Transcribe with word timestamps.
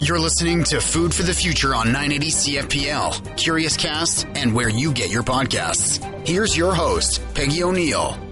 You're 0.00 0.18
listening 0.18 0.64
to 0.64 0.82
Food 0.82 1.14
for 1.14 1.22
the 1.22 1.32
Future 1.32 1.74
on 1.74 1.92
980 1.92 2.26
CFPL, 2.30 3.12
Curiouscast, 3.38 4.36
and 4.36 4.54
where 4.54 4.68
you 4.68 4.92
get 4.92 5.10
your 5.10 5.22
podcasts. 5.22 5.98
Here's 6.26 6.54
your 6.54 6.74
host, 6.74 7.22
Peggy 7.32 7.62
O'Neill. 7.62 8.27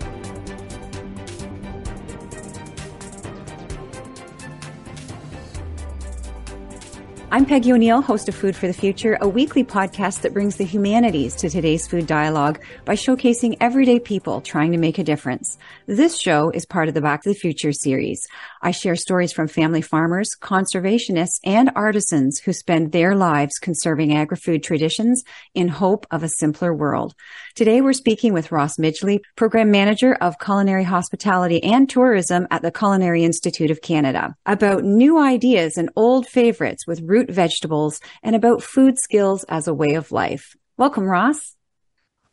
I'm 7.37 7.44
Peggy 7.44 7.71
O'Neill, 7.71 8.00
host 8.00 8.30
of 8.30 8.34
Food 8.34 8.56
for 8.56 8.66
the 8.66 8.72
Future, 8.72 9.18
a 9.21 9.28
weekly 9.28 9.62
podcast 9.62 10.22
that 10.22 10.32
brings 10.32 10.56
the 10.56 10.64
humanities 10.64 11.35
to 11.35 11.50
today's 11.50 11.86
food 11.86 12.06
dialogue 12.06 12.58
by 12.86 12.94
showcasing 12.94 13.58
everyday 13.60 14.00
people 14.00 14.40
trying 14.40 14.72
to 14.72 14.78
make 14.78 14.96
a 14.96 15.04
difference. 15.04 15.58
This 15.85 16.18
show 16.18 16.48
is 16.48 16.64
part 16.64 16.88
of 16.88 16.95
the 16.95 17.02
Back 17.02 17.24
to 17.24 17.28
the 17.28 17.34
Future 17.34 17.74
series. 17.74 18.27
I 18.62 18.70
share 18.70 18.96
stories 18.96 19.34
from 19.34 19.48
family 19.48 19.82
farmers, 19.82 20.30
conservationists, 20.41 21.38
and 21.45 21.70
artisans 21.77 22.38
who 22.38 22.54
spend 22.54 22.92
their 22.92 23.14
lives 23.14 23.58
conserving 23.58 24.16
agri-food 24.16 24.62
traditions 24.62 25.22
in 25.55 25.68
hope 25.68 26.06
of 26.10 26.22
a 26.22 26.30
simpler 26.38 26.72
world. 26.72 27.14
Today 27.55 27.82
we're 27.82 27.92
speaking 27.92 28.32
with 28.32 28.50
Ross 28.50 28.78
Midgley, 28.78 29.20
Program 29.36 29.70
Manager 29.70 30.14
of 30.14 30.38
Culinary 30.38 30.84
Hospitality 30.84 31.62
and 31.62 31.86
Tourism 31.86 32.46
at 32.50 32.62
the 32.62 32.72
Culinary 32.72 33.24
Institute 33.24 33.70
of 33.70 33.82
Canada, 33.82 34.34
about 34.46 34.84
new 34.84 35.18
ideas 35.18 35.77
and 35.77 35.91
old 35.96 36.27
favorites 36.27 36.86
with 36.86 37.02
root 37.02 37.25
vegetables 37.30 38.00
and 38.22 38.36
about 38.36 38.62
food 38.62 38.98
skills 38.98 39.44
as 39.44 39.68
a 39.68 39.74
way 39.74 39.94
of 39.94 40.12
life. 40.12 40.56
Welcome, 40.76 41.04
Ross. 41.04 41.56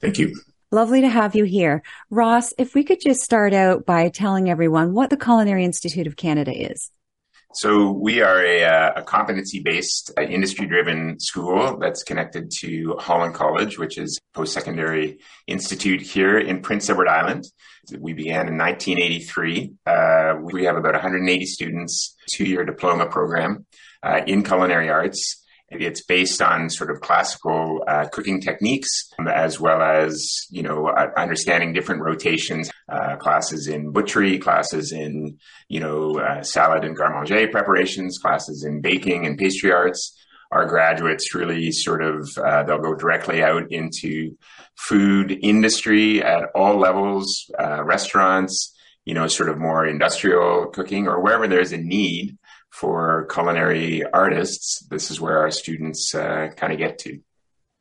Thank 0.02 0.20
you. 0.20 0.36
Lovely 0.72 1.02
to 1.02 1.10
have 1.10 1.36
you 1.36 1.44
here. 1.44 1.84
Ross, 2.10 2.52
if 2.58 2.74
we 2.74 2.84
could 2.84 3.00
just 3.00 3.22
start 3.22 3.54
out 3.54 3.86
by 3.86 4.10
telling 4.10 4.50
everyone 4.50 4.94
what 4.94 5.12
the 5.12 5.18
Culinary 5.18 5.64
Institute 5.64 6.08
of 6.08 6.16
Canada 6.16 6.52
is. 6.52 6.90
So 7.56 7.92
we 7.92 8.22
are 8.22 8.44
a, 8.44 8.64
uh, 8.64 8.94
a 8.96 9.04
competency-based, 9.04 10.14
uh, 10.18 10.24
industry-driven 10.24 11.20
school 11.20 11.78
that's 11.78 12.02
connected 12.02 12.50
to 12.62 12.96
Holland 12.98 13.36
College, 13.36 13.78
which 13.78 14.00
is 14.00 14.20
post-secondary 14.34 15.20
institute 15.46 16.02
here 16.02 16.40
in 16.40 16.64
Prince 16.64 16.90
Edward 16.90 17.08
Island. 17.08 17.46
We 18.00 18.14
began 18.14 18.48
in 18.48 18.58
1983. 18.58 19.74
Uh, 19.86 20.34
we 20.42 20.64
have 20.64 20.78
about 20.78 20.94
180 20.94 21.46
students, 21.46 22.16
two-year 22.32 22.66
diploma 22.66 23.06
program 23.06 23.68
uh, 24.04 24.22
in 24.28 24.44
culinary 24.44 24.90
arts. 24.90 25.40
It's 25.70 26.04
based 26.04 26.42
on 26.42 26.70
sort 26.70 26.92
of 26.92 27.02
classical 27.02 27.84
uh, 27.88 28.06
cooking 28.12 28.42
techniques, 28.42 29.10
as 29.28 29.60
well 29.60 29.82
as 29.82 30.46
you 30.52 30.62
know 30.62 30.88
uh, 30.88 31.10
understanding 31.18 31.74
different 31.74 32.02
rotations, 32.04 32.70
uh, 32.90 33.16
classes 33.16 33.68
in 33.68 33.92
butchery, 33.92 34.38
classes 34.38 34.92
in 34.92 35.38
you 35.70 35.80
know 35.80 36.20
uh, 36.20 36.44
salad 36.44 36.84
and 36.84 36.96
garde 36.96 37.52
preparations, 37.52 38.20
classes 38.20 38.64
in 38.64 38.82
baking 38.82 39.26
and 39.26 39.38
pastry 39.38 39.72
arts. 39.72 40.16
Our 40.52 40.68
graduates 40.68 41.34
really 41.34 41.72
sort 41.72 42.04
of 42.04 42.30
uh, 42.38 42.64
they'll 42.64 42.78
go 42.78 42.94
directly 42.94 43.42
out 43.42 43.72
into 43.72 44.38
food 44.76 45.32
industry 45.42 46.22
at 46.22 46.50
all 46.54 46.78
levels, 46.78 47.50
uh, 47.60 47.84
restaurants, 47.84 48.76
you 49.06 49.16
know, 49.16 49.28
sort 49.28 49.50
of 49.50 49.58
more 49.58 49.86
industrial 49.86 50.68
cooking 50.68 51.08
or 51.08 51.20
wherever 51.20 51.48
there's 51.48 51.72
a 51.72 51.78
need 51.78 52.38
for 52.74 53.28
culinary 53.32 54.04
artists, 54.04 54.86
this 54.90 55.12
is 55.12 55.22
where 55.22 55.38
our 55.38 55.52
students 55.52 56.16
uh, 56.16 56.50
kind 56.58 56.74
of 56.74 56.80
get 56.80 56.98
to. 56.98 57.20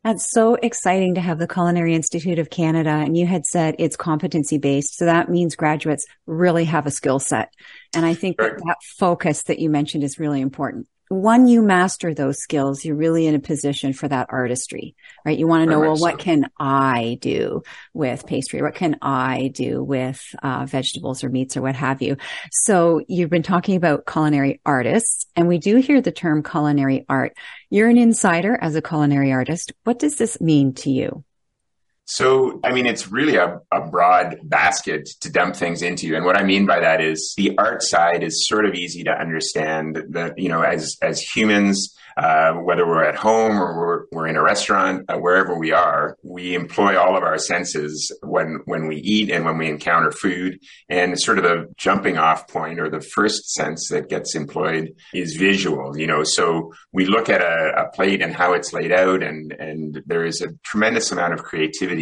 That's 0.05 0.31
so 0.31 0.57
exciting 0.57 1.15
to 1.15 1.21
have 1.21 1.39
the 1.39 1.49
Culinary 1.49 1.95
Institute 1.95 2.39
of 2.39 2.51
Canada. 2.51 2.91
And 2.91 3.17
you 3.17 3.25
had 3.27 3.47
said 3.47 3.77
it's 3.79 3.97
competency 3.97 4.59
based. 4.59 4.97
So 4.97 5.07
that 5.07 5.31
means 5.31 5.57
graduates 5.57 6.05
really 6.27 6.67
have 6.67 6.87
a 6.87 6.91
skill 6.91 7.21
set. 7.21 7.55
And 7.95 8.05
I 8.05 8.13
think 8.13 8.37
that, 8.37 8.59
that 8.59 8.77
focus 8.99 9.45
that 9.45 9.61
you 9.61 9.71
mentioned 9.71 10.05
is 10.05 10.19
really 10.19 10.41
important 10.41 10.89
when 11.13 11.47
you 11.47 11.63
master 11.63 12.15
those 12.15 12.39
skills, 12.39 12.85
you're 12.85 12.97
really 12.97 13.27
in 13.27 13.35
a 13.35 13.41
position 13.41 13.93
for 13.93 14.09
that 14.09 14.29
artistry, 14.31 14.97
right? 15.27 15.39
You 15.39 15.47
want 15.47 15.65
to 15.65 15.71
know, 15.71 15.81
well, 15.81 15.97
what 15.97 16.19
can 16.19 16.51
I 16.59 17.19
do 17.21 17.63
with 17.93 18.27
pastry? 18.27 18.63
What 18.63 18.75
can 18.75 18.97
I 19.03 19.51
do 19.55 19.83
with 19.83 20.23
uh, 20.43 20.65
vegetables 20.65 21.23
or 21.23 21.29
meats 21.29 21.57
or 21.57 21.63
what 21.63 21.75
have 21.75 22.01
you? 22.01 22.17
So 22.51 23.03
you've 23.09 23.31
been 23.31 23.43
talking 23.43 23.77
about 23.77 24.07
culinary 24.07 24.61
artists 24.65 25.27
and 25.37 25.49
we 25.49 25.59
do 25.59 25.77
hear 25.77 26.01
the 26.01 26.13
term 26.13 26.43
culinary 26.43 27.05
art. 27.09 27.37
You're 27.69 27.89
an 27.89 27.99
insider 27.99 28.59
as 28.61 28.75
a 28.75 28.83
culinary 28.83 29.33
artist. 29.33 29.73
What 29.85 29.99
does 29.99 30.17
this 30.17 30.41
mean 30.41 30.73
to 30.75 30.91
you? 30.91 31.25
So, 32.13 32.61
I 32.63 32.75
mean, 32.75 32.85
it's 32.85 33.11
really 33.11 33.37
a, 33.37 33.59
a, 33.73 33.81
broad 33.89 34.37
basket 34.43 35.09
to 35.23 35.33
dump 35.33 35.57
things 35.57 35.81
into. 35.81 36.15
And 36.15 36.27
what 36.27 36.37
I 36.37 36.45
mean 36.45 36.67
by 36.67 36.79
that 36.79 37.01
is 37.01 37.33
the 37.39 37.57
art 37.57 37.83
side 37.83 38.23
is 38.23 38.47
sort 38.47 38.67
of 38.67 38.75
easy 38.75 39.03
to 39.05 39.11
understand 39.11 39.99
that, 40.11 40.39
you 40.39 40.51
know, 40.51 40.61
as, 40.61 40.99
as 41.01 41.21
humans, 41.21 41.97
uh, 42.19 42.53
whether 42.53 42.87
we're 42.87 43.03
at 43.03 43.17
home 43.17 43.59
or 43.59 43.79
we're, 43.79 44.05
we're 44.13 44.27
in 44.27 44.37
a 44.37 44.43
restaurant, 44.43 45.07
uh, 45.09 45.17
wherever 45.17 45.59
we 45.59 45.73
are, 45.73 46.19
we 46.23 46.55
employ 46.55 47.01
all 47.01 47.17
of 47.17 47.23
our 47.23 47.39
senses 47.39 48.15
when, 48.23 48.61
when 48.67 48.87
we 48.87 48.97
eat 48.97 49.31
and 49.31 49.47
when 49.47 49.57
we 49.57 49.71
encounter 49.71 50.13
food. 50.13 50.59
And 50.91 51.19
sort 51.19 51.39
of 51.39 51.45
the 51.45 51.73
jumping 51.79 52.19
off 52.19 52.47
point 52.47 52.79
or 52.79 52.91
the 52.91 53.01
first 53.01 53.55
sense 53.55 53.89
that 53.89 54.11
gets 54.11 54.35
employed 54.35 54.95
is 55.15 55.37
visual, 55.37 55.97
you 55.99 56.07
know, 56.07 56.25
so 56.25 56.75
we 56.93 57.07
look 57.07 57.31
at 57.31 57.41
a, 57.41 57.85
a 57.85 57.91
plate 57.93 58.21
and 58.21 58.35
how 58.35 58.53
it's 58.53 58.75
laid 58.75 58.93
out 58.93 59.23
and, 59.23 59.53
and 59.53 60.03
there 60.05 60.27
is 60.27 60.43
a 60.43 60.53
tremendous 60.63 61.11
amount 61.11 61.33
of 61.33 61.43
creativity 61.43 62.02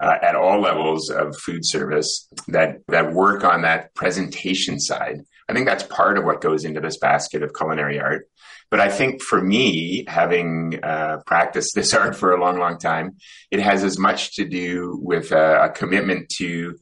uh, 0.00 0.16
at 0.22 0.34
all 0.34 0.60
levels 0.60 1.10
of 1.10 1.36
food 1.36 1.64
service 1.64 2.28
that, 2.48 2.78
that 2.88 3.12
work 3.12 3.44
on 3.44 3.62
that 3.62 3.94
presentation 3.94 4.78
side. 4.80 5.20
I 5.48 5.52
think 5.52 5.66
that's 5.66 5.82
part 5.84 6.16
of 6.18 6.24
what 6.24 6.40
goes 6.40 6.64
into 6.64 6.80
this 6.80 6.98
basket 6.98 7.42
of 7.42 7.52
culinary 7.54 8.00
art. 8.00 8.28
But 8.70 8.80
I 8.80 8.88
think 8.88 9.22
for 9.22 9.40
me, 9.40 10.04
having 10.08 10.80
uh, 10.82 11.18
practiced 11.26 11.74
this 11.74 11.94
art 12.00 12.16
for 12.16 12.32
a 12.32 12.40
long, 12.40 12.58
long 12.58 12.78
time, 12.78 13.16
it 13.50 13.60
has 13.60 13.84
as 13.84 13.98
much 13.98 14.34
to 14.36 14.44
do 14.44 14.98
with 15.02 15.32
a, 15.32 15.64
a 15.64 15.70
commitment 15.70 16.28
to 16.38 16.76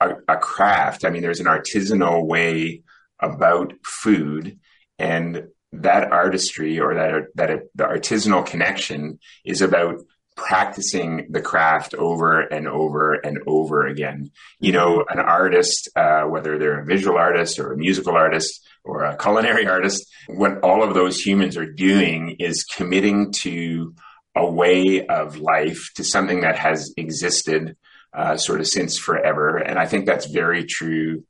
a, 0.00 0.10
a, 0.28 0.36
craft. 0.36 1.04
I 1.04 1.10
mean, 1.10 1.22
there's 1.22 1.40
an 1.40 1.46
artisanal 1.46 2.26
way 2.26 2.82
about 3.20 3.72
food, 3.84 4.58
and 4.98 5.44
that 5.72 6.12
artistry 6.12 6.78
or 6.78 6.94
that 6.94 7.24
that 7.34 7.62
the 7.74 7.84
artisanal 7.84 8.46
connection 8.46 9.18
is 9.44 9.60
about 9.60 9.96
practicing 10.36 11.26
the 11.30 11.40
craft 11.40 11.94
over 11.94 12.40
and 12.40 12.66
over 12.66 13.14
and 13.14 13.38
over 13.46 13.86
again. 13.86 14.30
You 14.58 14.72
know, 14.72 15.04
an 15.08 15.20
artist, 15.20 15.88
uh, 15.96 16.22
whether 16.22 16.58
they're 16.58 16.80
a 16.80 16.84
visual 16.84 17.16
artist 17.16 17.58
or 17.58 17.72
a 17.72 17.76
musical 17.76 18.14
artist 18.14 18.66
or 18.82 19.04
a 19.04 19.16
culinary 19.16 19.66
artist, 19.76 20.06
what 20.26 20.60
all 20.60 20.82
of 20.82 20.94
those 20.94 21.20
humans 21.20 21.56
are 21.56 21.70
doing 21.70 22.36
is 22.40 22.64
committing 22.64 23.32
to 23.32 23.94
a 24.36 24.48
way 24.48 25.06
of 25.06 25.38
life, 25.38 25.90
to 25.94 26.02
something 26.02 26.40
that 26.40 26.58
has 26.58 26.92
existed 26.96 27.76
uh, 28.12 28.36
sort 28.36 28.60
of 28.60 28.66
since 28.66 28.98
forever. 28.98 29.56
And 29.56 29.78
I 29.78 29.86
think 29.86 30.06
that's 30.06 30.26
very 30.26 30.64
true 30.64 31.24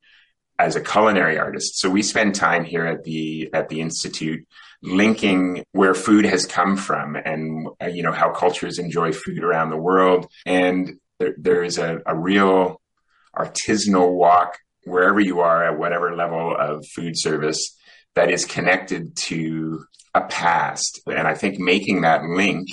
as 0.59 0.77
a 0.77 0.81
culinary 0.81 1.39
artist. 1.39 1.79
So 1.79 1.91
we 1.91 2.03
spend 2.03 2.35
time 2.35 2.65
here 2.65 2.87
at 2.87 3.05
the 3.05 3.51
at 3.53 3.69
the 3.69 3.81
institute 3.81 4.47
linking 4.85 5.65
where 5.73 5.95
food 5.95 6.27
has 6.27 6.45
come 6.47 6.77
from 6.77 7.17
and 7.17 7.69
uh, 7.83 7.87
you 7.87 8.03
know 8.03 8.13
how 8.13 8.31
cultures 8.31 8.79
enjoy 8.79 9.13
food 9.13 9.43
around 9.43 9.71
the 9.71 9.77
world. 9.77 10.27
And 10.45 11.01
there, 11.19 11.35
there 11.39 11.65
is 11.65 11.79
a, 11.79 12.01
a 12.07 12.17
real 12.17 12.81
artisanal 13.35 14.13
walk 14.13 14.59
wherever 14.85 15.21
you 15.21 15.41
are 15.41 15.65
at 15.65 15.79
whatever 15.79 16.15
level 16.15 16.55
of 16.59 16.85
food 16.95 17.15
service 17.17 17.77
that 18.15 18.31
is 18.31 18.45
connected 18.45 19.17
to 19.17 19.85
a 20.15 20.21
past. 20.23 21.01
And 21.07 21.27
i 21.27 21.35
think 21.35 21.59
making 21.59 22.03
that 22.03 22.23
link 22.23 22.69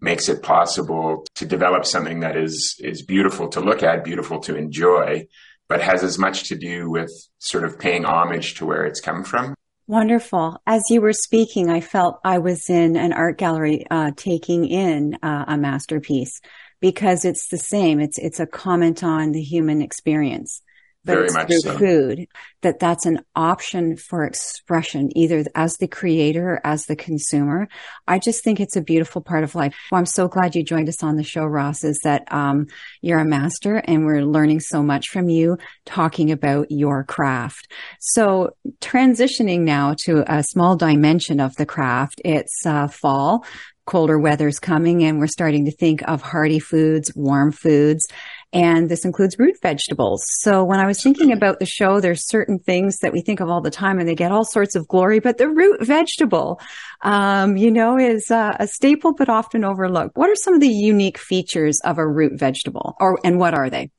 makes 0.00 0.28
it 0.28 0.42
possible 0.42 1.24
to 1.36 1.46
develop 1.46 1.86
something 1.86 2.20
that 2.20 2.36
is 2.36 2.76
is 2.80 3.02
beautiful 3.02 3.48
to 3.48 3.60
look 3.60 3.82
at 3.82 4.04
beautiful 4.04 4.40
to 4.40 4.56
enjoy 4.56 5.26
but 5.68 5.80
has 5.80 6.02
as 6.02 6.18
much 6.18 6.48
to 6.48 6.56
do 6.56 6.90
with 6.90 7.10
sort 7.38 7.64
of 7.64 7.78
paying 7.78 8.04
homage 8.04 8.54
to 8.54 8.66
where 8.66 8.84
it's 8.84 9.00
come 9.00 9.22
from 9.22 9.54
Wonderful. 9.92 10.56
As 10.66 10.80
you 10.88 11.02
were 11.02 11.12
speaking, 11.12 11.68
I 11.68 11.82
felt 11.82 12.18
I 12.24 12.38
was 12.38 12.70
in 12.70 12.96
an 12.96 13.12
art 13.12 13.36
gallery 13.36 13.84
uh, 13.90 14.12
taking 14.16 14.64
in 14.66 15.18
uh, 15.22 15.44
a 15.46 15.58
masterpiece 15.58 16.40
because 16.80 17.26
it's 17.26 17.48
the 17.48 17.58
same. 17.58 18.00
It's 18.00 18.16
it's 18.16 18.40
a 18.40 18.46
comment 18.46 19.04
on 19.04 19.32
the 19.32 19.42
human 19.42 19.82
experience 19.82 20.62
but 21.04 21.14
Very 21.14 21.24
it's 21.24 21.34
much 21.34 21.46
through 21.48 21.58
so. 21.58 21.78
food 21.78 22.26
that 22.62 22.78
that's 22.78 23.06
an 23.06 23.20
option 23.34 23.96
for 23.96 24.24
expression, 24.24 25.10
either 25.16 25.44
as 25.54 25.76
the 25.78 25.88
creator 25.88 26.52
or 26.52 26.60
as 26.64 26.86
the 26.86 26.94
consumer. 26.94 27.68
I 28.06 28.18
just 28.18 28.44
think 28.44 28.60
it's 28.60 28.76
a 28.76 28.82
beautiful 28.82 29.20
part 29.20 29.42
of 29.42 29.54
life. 29.54 29.74
Well, 29.90 29.98
I'm 29.98 30.06
so 30.06 30.28
glad 30.28 30.54
you 30.54 30.62
joined 30.62 30.88
us 30.88 31.02
on 31.02 31.16
the 31.16 31.24
show, 31.24 31.44
Ross, 31.44 31.82
is 31.82 31.98
that, 32.04 32.32
um, 32.32 32.66
you're 33.00 33.18
a 33.18 33.24
master 33.24 33.76
and 33.76 34.06
we're 34.06 34.22
learning 34.22 34.60
so 34.60 34.82
much 34.82 35.08
from 35.08 35.28
you 35.28 35.58
talking 35.86 36.30
about 36.30 36.70
your 36.70 37.02
craft. 37.02 37.66
So 37.98 38.50
transitioning 38.80 39.60
now 39.60 39.94
to 40.04 40.24
a 40.32 40.44
small 40.44 40.76
dimension 40.76 41.40
of 41.40 41.56
the 41.56 41.66
craft, 41.66 42.20
it's, 42.24 42.64
uh, 42.64 42.86
fall 42.86 43.44
colder 43.84 44.18
weather's 44.18 44.60
coming 44.60 45.02
and 45.02 45.18
we're 45.18 45.26
starting 45.26 45.64
to 45.64 45.72
think 45.72 46.02
of 46.08 46.22
hearty 46.22 46.60
foods, 46.60 47.12
warm 47.16 47.50
foods. 47.50 48.06
And 48.52 48.90
this 48.90 49.04
includes 49.04 49.38
root 49.38 49.56
vegetables. 49.62 50.24
So 50.40 50.62
when 50.62 50.78
I 50.78 50.86
was 50.86 51.02
thinking 51.02 51.32
about 51.32 51.58
the 51.58 51.66
show, 51.66 52.00
there's 52.00 52.28
certain 52.28 52.58
things 52.58 52.98
that 52.98 53.12
we 53.12 53.22
think 53.22 53.40
of 53.40 53.48
all 53.48 53.62
the 53.62 53.70
time 53.70 53.98
and 53.98 54.06
they 54.06 54.14
get 54.14 54.30
all 54.30 54.44
sorts 54.44 54.74
of 54.74 54.86
glory, 54.88 55.20
but 55.20 55.38
the 55.38 55.48
root 55.48 55.84
vegetable, 55.84 56.60
um, 57.00 57.56
you 57.56 57.70
know, 57.70 57.98
is 57.98 58.30
uh, 58.30 58.56
a 58.60 58.66
staple, 58.66 59.14
but 59.14 59.30
often 59.30 59.64
overlooked. 59.64 60.16
What 60.16 60.28
are 60.28 60.36
some 60.36 60.54
of 60.54 60.60
the 60.60 60.68
unique 60.68 61.16
features 61.16 61.80
of 61.80 61.96
a 61.96 62.06
root 62.06 62.38
vegetable 62.38 62.94
or, 63.00 63.18
and 63.24 63.38
what 63.38 63.54
are 63.54 63.70
they? 63.70 63.90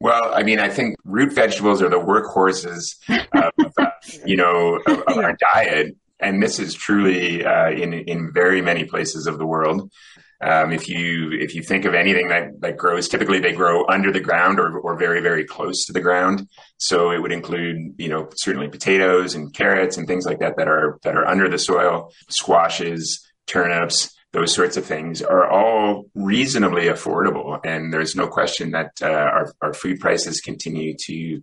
Well, 0.00 0.32
I 0.32 0.44
mean, 0.44 0.60
I 0.60 0.68
think 0.68 0.96
root 1.04 1.32
vegetables 1.32 1.82
are 1.82 1.88
the 1.88 1.98
workhorses 1.98 2.96
of, 3.08 3.72
uh, 3.78 3.86
you 4.24 4.36
know, 4.36 4.80
of, 4.86 5.02
of 5.08 5.18
our 5.24 5.36
diet. 5.36 5.96
And 6.20 6.42
this 6.42 6.58
is 6.58 6.74
truly 6.74 7.44
uh, 7.44 7.70
in 7.70 7.92
in 7.92 8.32
very 8.32 8.60
many 8.60 8.84
places 8.84 9.28
of 9.28 9.38
the 9.38 9.46
world. 9.46 9.92
Um, 10.40 10.72
if 10.72 10.88
you 10.88 11.32
if 11.32 11.54
you 11.54 11.62
think 11.62 11.84
of 11.84 11.94
anything 11.94 12.28
that, 12.28 12.60
that 12.60 12.76
grows, 12.76 13.08
typically 13.08 13.40
they 13.40 13.52
grow 13.52 13.84
under 13.86 14.12
the 14.12 14.20
ground 14.20 14.60
or, 14.60 14.78
or 14.78 14.96
very 14.96 15.20
very 15.20 15.44
close 15.44 15.84
to 15.86 15.92
the 15.92 16.00
ground. 16.00 16.48
So 16.76 17.10
it 17.10 17.20
would 17.20 17.32
include 17.32 17.94
you 17.98 18.08
know 18.08 18.28
certainly 18.36 18.68
potatoes 18.68 19.34
and 19.34 19.52
carrots 19.52 19.96
and 19.96 20.06
things 20.06 20.26
like 20.26 20.38
that 20.38 20.56
that 20.56 20.68
are 20.68 20.98
that 21.02 21.16
are 21.16 21.26
under 21.26 21.48
the 21.48 21.58
soil, 21.58 22.12
squashes, 22.28 23.26
turnips, 23.46 24.14
those 24.32 24.54
sorts 24.54 24.76
of 24.76 24.84
things 24.84 25.22
are 25.22 25.48
all 25.48 26.04
reasonably 26.14 26.84
affordable. 26.84 27.58
And 27.64 27.92
there's 27.92 28.14
no 28.14 28.28
question 28.28 28.72
that 28.72 28.92
uh, 29.00 29.06
our, 29.06 29.52
our 29.62 29.72
food 29.72 30.00
prices 30.00 30.40
continue 30.40 30.94
to 31.06 31.42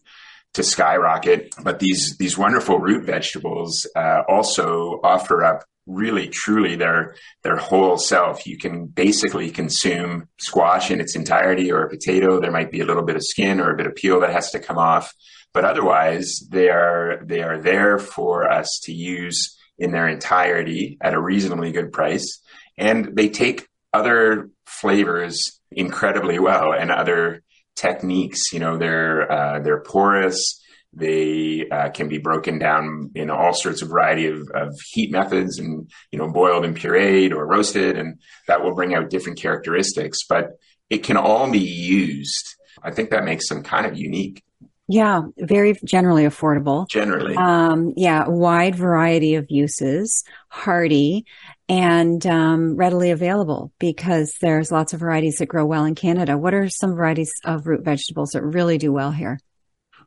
to 0.54 0.64
skyrocket. 0.64 1.54
But 1.62 1.80
these 1.80 2.18
these 2.18 2.38
wonderful 2.38 2.80
root 2.80 3.06
vegetables 3.06 3.88
uh, 3.96 4.22
also 4.30 5.00
offer 5.04 5.44
up 5.44 5.64
really 5.86 6.28
truly 6.28 6.76
their 6.76 7.16
their 7.44 7.58
whole 7.58 7.98
self. 7.98 8.46
You 8.46 8.58
can 8.58 8.88
basically 8.88 9.52
consume 9.52 10.28
squash 10.40 10.92
in 10.92 11.00
its 11.00 11.16
entirety 11.16 11.72
or 11.72 11.84
a 11.84 11.90
potato. 11.90 12.40
There 12.40 12.52
might 12.52 12.72
be 12.72 12.82
a 12.82 12.86
little 12.86 13.04
bit 13.04 13.16
of 13.16 13.24
skin 13.24 13.60
or 13.60 13.72
a 13.72 13.78
bit 13.78 13.88
of 13.88 13.96
peel 13.96 14.20
that 14.22 14.32
has 14.32 14.52
to 14.52 14.60
come 14.60 14.78
off. 14.78 15.14
But 15.54 15.66
otherwise, 15.66 16.40
they 16.50 16.70
are 16.70 17.20
they 17.24 17.42
are 17.42 17.62
there 17.62 18.00
for 18.00 18.50
us 18.50 18.80
to 18.84 18.94
use 18.94 19.58
in 19.78 19.92
their 19.92 20.08
entirety 20.08 20.98
at 21.02 21.14
a 21.14 21.22
reasonably 21.22 21.72
good 21.72 21.92
price 21.92 22.42
and 22.78 23.16
they 23.16 23.30
take 23.30 23.68
other 23.94 24.50
flavors 24.66 25.60
incredibly 25.72 26.40
well 26.40 26.74
and 26.74 26.92
other 26.92 27.44
techniques. 27.76 28.52
You 28.52 28.60
know, 28.60 28.78
they're 28.78 29.32
uh, 29.32 29.60
they're 29.60 29.82
porous. 29.82 30.62
They 30.96 31.68
uh, 31.70 31.90
can 31.90 32.08
be 32.08 32.20
broken 32.20 32.58
down 32.58 33.12
in 33.16 33.30
all 33.30 33.54
sorts 33.54 33.82
of 33.82 33.90
variety 33.90 34.28
of, 34.28 34.50
of, 34.54 34.74
heat 34.92 35.12
methods, 35.12 35.60
and 35.60 35.92
you 36.12 36.18
know, 36.18 36.32
boiled 36.32 36.64
and 36.64 36.78
pureed 36.78 37.32
or 37.32 37.46
roasted, 37.46 37.98
and 37.98 38.20
that 38.48 38.64
will 38.64 38.74
bring 38.74 38.96
out 38.96 39.10
different 39.10 39.38
characteristics. 39.40 40.20
But 40.28 40.52
it 40.90 41.04
can 41.04 41.18
all 41.18 41.52
be 41.52 41.60
used. 41.60 42.56
I 42.82 42.92
think 42.92 43.10
that 43.10 43.26
makes 43.26 43.50
them 43.50 43.64
kind 43.64 43.86
of 43.86 43.98
unique. 43.98 44.42
Yeah, 44.88 45.24
very 45.38 45.76
generally 45.84 46.24
affordable. 46.24 46.88
Generally. 46.88 47.36
Um, 47.36 47.94
yeah, 47.98 48.28
wide 48.28 48.76
variety 48.76 49.36
of 49.36 49.48
uses, 49.50 50.24
hardy, 50.50 51.26
and 51.68 52.26
um, 52.28 52.76
readily 52.76 53.10
available 53.10 53.72
because 53.80 54.36
there's 54.42 54.72
lots 54.72 54.94
of 54.94 55.00
varieties 55.00 55.38
that 55.38 55.48
grow 55.48 55.66
well 55.66 55.86
in 55.86 55.96
Canada. 55.96 56.38
What 56.38 56.54
are 56.54 56.70
some 56.70 56.94
varieties 56.94 57.34
of 57.44 57.66
root 57.66 57.84
vegetables 57.84 58.32
that 58.32 58.44
really 58.44 58.78
do 58.78 58.92
well 58.94 59.12
here? 59.12 59.40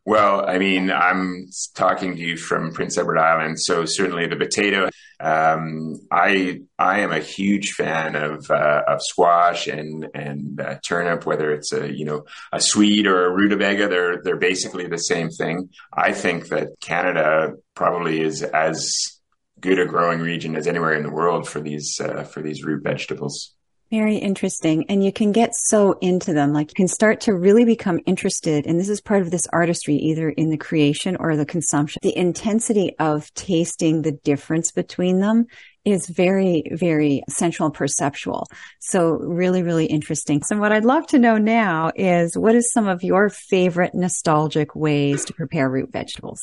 Well, 0.09 0.49
I 0.49 0.57
mean, 0.57 0.91
I'm 0.91 1.51
talking 1.75 2.17
to 2.17 2.23
you 2.23 2.39
from 2.39 2.73
Prince 2.73 2.97
Edward 2.97 3.19
Island, 3.19 3.61
so 3.61 3.85
certainly 3.85 4.27
the 4.27 4.37
potato. 4.37 4.89
Um, 5.21 6.01
I 6.11 6.63
I 6.79 7.01
am 7.01 7.13
a 7.13 7.19
huge 7.19 7.73
fan 7.73 8.17
of 8.17 8.51
uh, 8.51 8.85
of 8.89 9.03
squash 9.03 9.67
and 9.67 10.09
and 10.15 10.59
uh, 10.63 10.79
turnip, 10.83 11.27
whether 11.27 11.53
it's 11.53 11.75
a 11.75 11.93
you 11.93 12.07
know 12.07 12.25
a 12.55 12.59
Swede 12.59 13.07
or 13.07 13.27
a 13.27 13.35
rutabaga. 13.35 13.87
They're 13.87 14.23
they're 14.23 14.39
basically 14.39 14.87
the 14.87 14.97
same 14.97 15.29
thing. 15.29 15.69
I 15.93 16.15
think 16.15 16.49
that 16.49 16.81
Canada 16.81 17.57
probably 17.75 18.23
is 18.23 18.43
as 18.43 19.21
good 19.61 19.79
a 19.79 19.85
growing 19.85 20.21
region 20.21 20.57
as 20.57 20.67
anywhere 20.67 20.95
in 20.95 21.03
the 21.03 21.13
world 21.13 21.47
for 21.47 21.61
these 21.61 22.01
uh, 22.01 22.23
for 22.23 22.41
these 22.41 22.65
root 22.65 22.83
vegetables. 22.83 23.58
Very 23.91 24.17
interesting. 24.17 24.85
And 24.91 25.03
you 25.03 25.13
can 25.13 25.33
get 25.33 25.55
so 25.55 25.93
into 26.03 26.35
them. 26.35 26.53
Like 26.53 26.71
you 26.71 26.75
can 26.75 26.89
start 26.89 27.23
to 27.23 27.35
really 27.35 27.65
become 27.65 28.01
interested. 28.05 28.67
And 28.67 28.79
this 28.79 28.91
is 28.91 29.01
part 29.01 29.23
of 29.23 29.31
this 29.31 29.47
artistry, 29.47 29.97
either 29.97 30.29
in 30.29 30.51
the 30.51 30.59
creation 30.59 31.17
or 31.17 31.37
the 31.37 31.47
consumption. 31.47 32.01
The 32.03 32.17
intensity 32.17 32.95
of 32.99 33.33
tasting 33.33 34.03
the 34.03 34.13
difference 34.13 34.73
between 34.73 35.21
them 35.21 35.47
is 35.87 36.07
very, 36.07 36.65
very 36.71 37.23
sensual 37.31 37.71
perceptual. 37.71 38.47
So 38.79 39.13
really, 39.13 39.63
really 39.63 39.87
interesting. 39.87 40.43
So 40.43 40.59
what 40.59 40.71
I'd 40.71 40.85
love 40.85 41.07
to 41.09 41.19
know 41.19 41.39
now 41.39 41.91
is 41.97 42.37
what 42.37 42.55
is 42.55 42.71
some 42.73 42.89
of 42.89 43.03
your 43.03 43.31
favorite 43.31 43.95
nostalgic 43.95 44.75
ways 44.75 45.25
to 45.25 45.33
prepare 45.33 45.71
root 45.71 45.91
vegetables? 45.91 46.41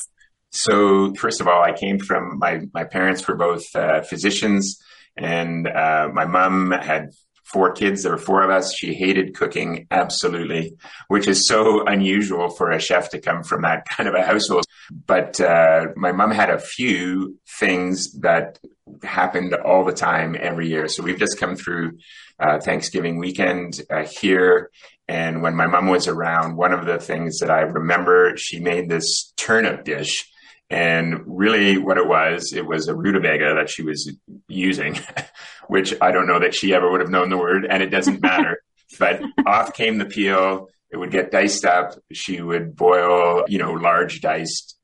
So 0.50 1.14
first 1.14 1.40
of 1.40 1.46
all, 1.46 1.62
I 1.62 1.72
came 1.72 2.00
from 2.00 2.38
my 2.38 2.62
my 2.72 2.84
parents 2.84 3.26
were 3.28 3.36
both 3.36 3.64
uh, 3.74 4.00
physicians, 4.02 4.78
and 5.16 5.68
uh, 5.68 6.08
my 6.12 6.24
mom 6.24 6.70
had 6.70 7.10
four 7.52 7.72
kids. 7.72 8.02
There 8.02 8.12
were 8.12 8.18
four 8.18 8.42
of 8.42 8.50
us. 8.50 8.74
She 8.76 8.94
hated 8.94 9.34
cooking 9.34 9.86
absolutely, 9.90 10.76
which 11.08 11.28
is 11.28 11.46
so 11.46 11.84
unusual 11.84 12.50
for 12.50 12.70
a 12.70 12.80
chef 12.80 13.10
to 13.10 13.20
come 13.20 13.42
from 13.42 13.62
that 13.62 13.88
kind 13.88 14.08
of 14.08 14.14
a 14.14 14.22
household. 14.22 14.64
But 15.06 15.40
uh, 15.40 15.88
my 15.96 16.12
mom 16.12 16.30
had 16.30 16.50
a 16.50 16.58
few 16.58 17.38
things 17.58 18.12
that 18.20 18.58
happened 19.02 19.54
all 19.54 19.84
the 19.84 19.92
time 19.92 20.36
every 20.38 20.68
year. 20.68 20.88
So 20.88 21.02
we've 21.02 21.18
just 21.18 21.38
come 21.38 21.56
through 21.56 21.98
uh, 22.38 22.60
Thanksgiving 22.60 23.18
weekend 23.18 23.80
uh, 23.90 24.04
here. 24.04 24.70
And 25.08 25.42
when 25.42 25.54
my 25.54 25.66
mom 25.66 25.86
was 25.86 26.08
around, 26.08 26.56
one 26.56 26.72
of 26.72 26.86
the 26.86 26.98
things 26.98 27.38
that 27.38 27.50
I 27.50 27.60
remember, 27.60 28.36
she 28.36 28.60
made 28.60 28.88
this 28.88 29.32
turnip 29.36 29.84
dish 29.84 30.28
and 30.68 31.22
really, 31.26 31.78
what 31.78 31.98
it 31.98 32.08
was, 32.08 32.52
it 32.52 32.66
was 32.66 32.88
a 32.88 32.94
rutabaga 32.94 33.54
that 33.54 33.70
she 33.70 33.82
was 33.82 34.12
using, 34.48 34.98
which 35.68 35.94
I 36.00 36.10
don't 36.10 36.26
know 36.26 36.40
that 36.40 36.54
she 36.54 36.74
ever 36.74 36.90
would 36.90 37.00
have 37.00 37.10
known 37.10 37.30
the 37.30 37.38
word, 37.38 37.64
and 37.64 37.82
it 37.82 37.90
doesn't 37.90 38.20
matter. 38.20 38.60
but 38.98 39.20
off 39.46 39.74
came 39.74 39.98
the 39.98 40.04
peel. 40.04 40.68
It 40.90 40.96
would 40.96 41.10
get 41.10 41.30
diced 41.30 41.64
up. 41.64 41.94
She 42.12 42.40
would 42.40 42.76
boil, 42.76 43.44
you 43.48 43.58
know, 43.58 43.72
large 43.72 44.20
diced 44.20 44.78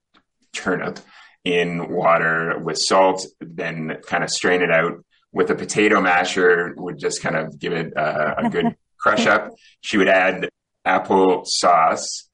turnip 0.53 0.99
in 1.45 1.91
water 1.91 2.59
with 2.59 2.79
salt, 2.79 3.27
then 3.41 3.99
kind 4.07 4.23
of 4.23 4.31
strain 4.31 4.63
it 4.63 4.71
out 4.71 5.05
with 5.33 5.51
a 5.51 5.55
potato 5.55 6.01
masher, 6.01 6.75
would 6.77 6.99
just 6.99 7.23
kind 7.23 7.37
of 7.37 7.59
give 7.59 7.73
it 7.73 7.93
a, 7.97 8.47
a 8.47 8.51
good 8.51 8.77
crush 8.99 9.27
up. 9.27 9.51
She 9.81 9.97
would 9.97 10.09
add 10.09 10.49
apple 10.85 11.43
sauce, 11.45 12.29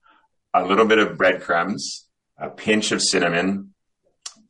a 0.53 0.65
little 0.65 0.87
bit 0.87 0.99
of 0.99 1.17
breadcrumbs, 1.17 2.08
a 2.39 2.51
pinch 2.51 2.93
of 2.93 3.03
cinnamon, 3.03 3.75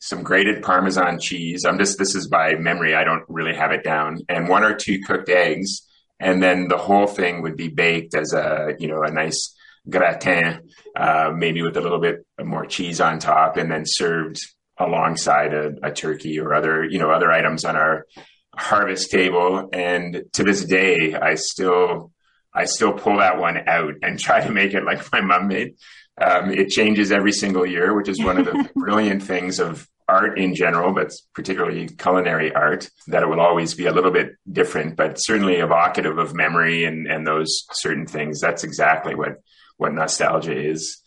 some 0.01 0.23
grated 0.23 0.63
Parmesan 0.63 1.19
cheese. 1.19 1.65
I'm 1.65 1.79
just, 1.79 1.99
this 1.99 2.15
is 2.15 2.29
by 2.29 2.55
memory. 2.55 2.95
I 2.95 3.05
don't 3.05 3.25
really 3.29 3.55
have 3.55 3.73
it 3.73 3.83
down 3.83 4.19
and 4.29 4.49
one 4.49 4.65
or 4.65 4.75
two 4.75 5.01
cooked 5.07 5.29
eggs. 5.29 5.83
And 6.21 6.43
then 6.43 6.69
the 6.69 6.79
whole 6.79 7.07
thing 7.07 7.43
would 7.43 7.57
be 7.57 7.69
baked 7.69 8.15
as 8.15 8.33
a, 8.33 8.75
you 8.79 8.89
know, 8.89 9.03
a 9.03 9.11
nice 9.11 9.57
gratin, 9.89 10.69
uh, 10.97 11.33
maybe 11.35 11.63
with 11.63 11.77
a 11.77 11.81
little 11.81 12.01
bit 12.01 12.27
more 12.43 12.67
cheese 12.67 13.01
on 13.01 13.19
top 13.19 13.57
and 13.57 13.71
then 13.71 13.85
served 13.87 14.41
alongside 14.79 15.55
a, 15.55 15.73
a 15.83 15.93
turkey 15.93 16.39
or 16.39 16.55
other, 16.55 16.85
you 16.85 16.99
know, 16.99 17.11
other 17.11 17.31
items 17.31 17.65
on 17.65 17.77
our 17.77 18.07
harvest 18.55 19.11
table. 19.11 19.69
And 19.73 20.25
to 20.35 20.45
this 20.45 20.65
day, 20.65 21.15
I 21.15 21.37
still, 21.37 22.13
I 22.53 22.65
still 22.65 22.93
pull 22.93 23.19
that 23.19 23.39
one 23.39 23.57
out 23.67 23.95
and 24.03 24.19
try 24.19 24.45
to 24.45 24.53
make 24.53 24.75
it 24.75 24.85
like 24.85 25.11
my 25.13 25.21
mom 25.21 25.49
made. 25.49 25.75
Um, 26.21 26.51
it 26.51 26.69
changes 26.69 27.13
every 27.13 27.33
single 27.33 27.67
year, 27.67 27.95
which 27.95 28.09
is 28.09 28.23
one 28.23 28.39
of 28.39 28.47
the 28.47 28.69
brilliant 28.77 29.23
things 29.23 29.61
of 29.61 29.89
art 30.09 30.39
in 30.39 30.55
general, 30.55 30.93
but 30.93 31.13
particularly 31.35 31.87
culinary 31.89 32.55
art, 32.55 32.89
that 33.09 33.23
it 33.23 33.29
will 33.29 33.41
always 33.41 33.75
be 33.75 33.87
a 33.87 33.93
little 33.93 34.11
bit 34.11 34.37
different, 34.51 34.97
but 34.97 35.17
certainly 35.17 35.57
evocative 35.57 36.19
of 36.19 36.35
memory 36.35 36.85
and, 36.85 37.07
and 37.07 37.27
those 37.27 37.65
certain 37.73 38.07
things. 38.07 38.41
That's 38.41 38.65
exactly 38.65 39.15
what, 39.15 39.43
what 39.77 39.93
nostalgia 39.93 40.57
is. 40.57 41.03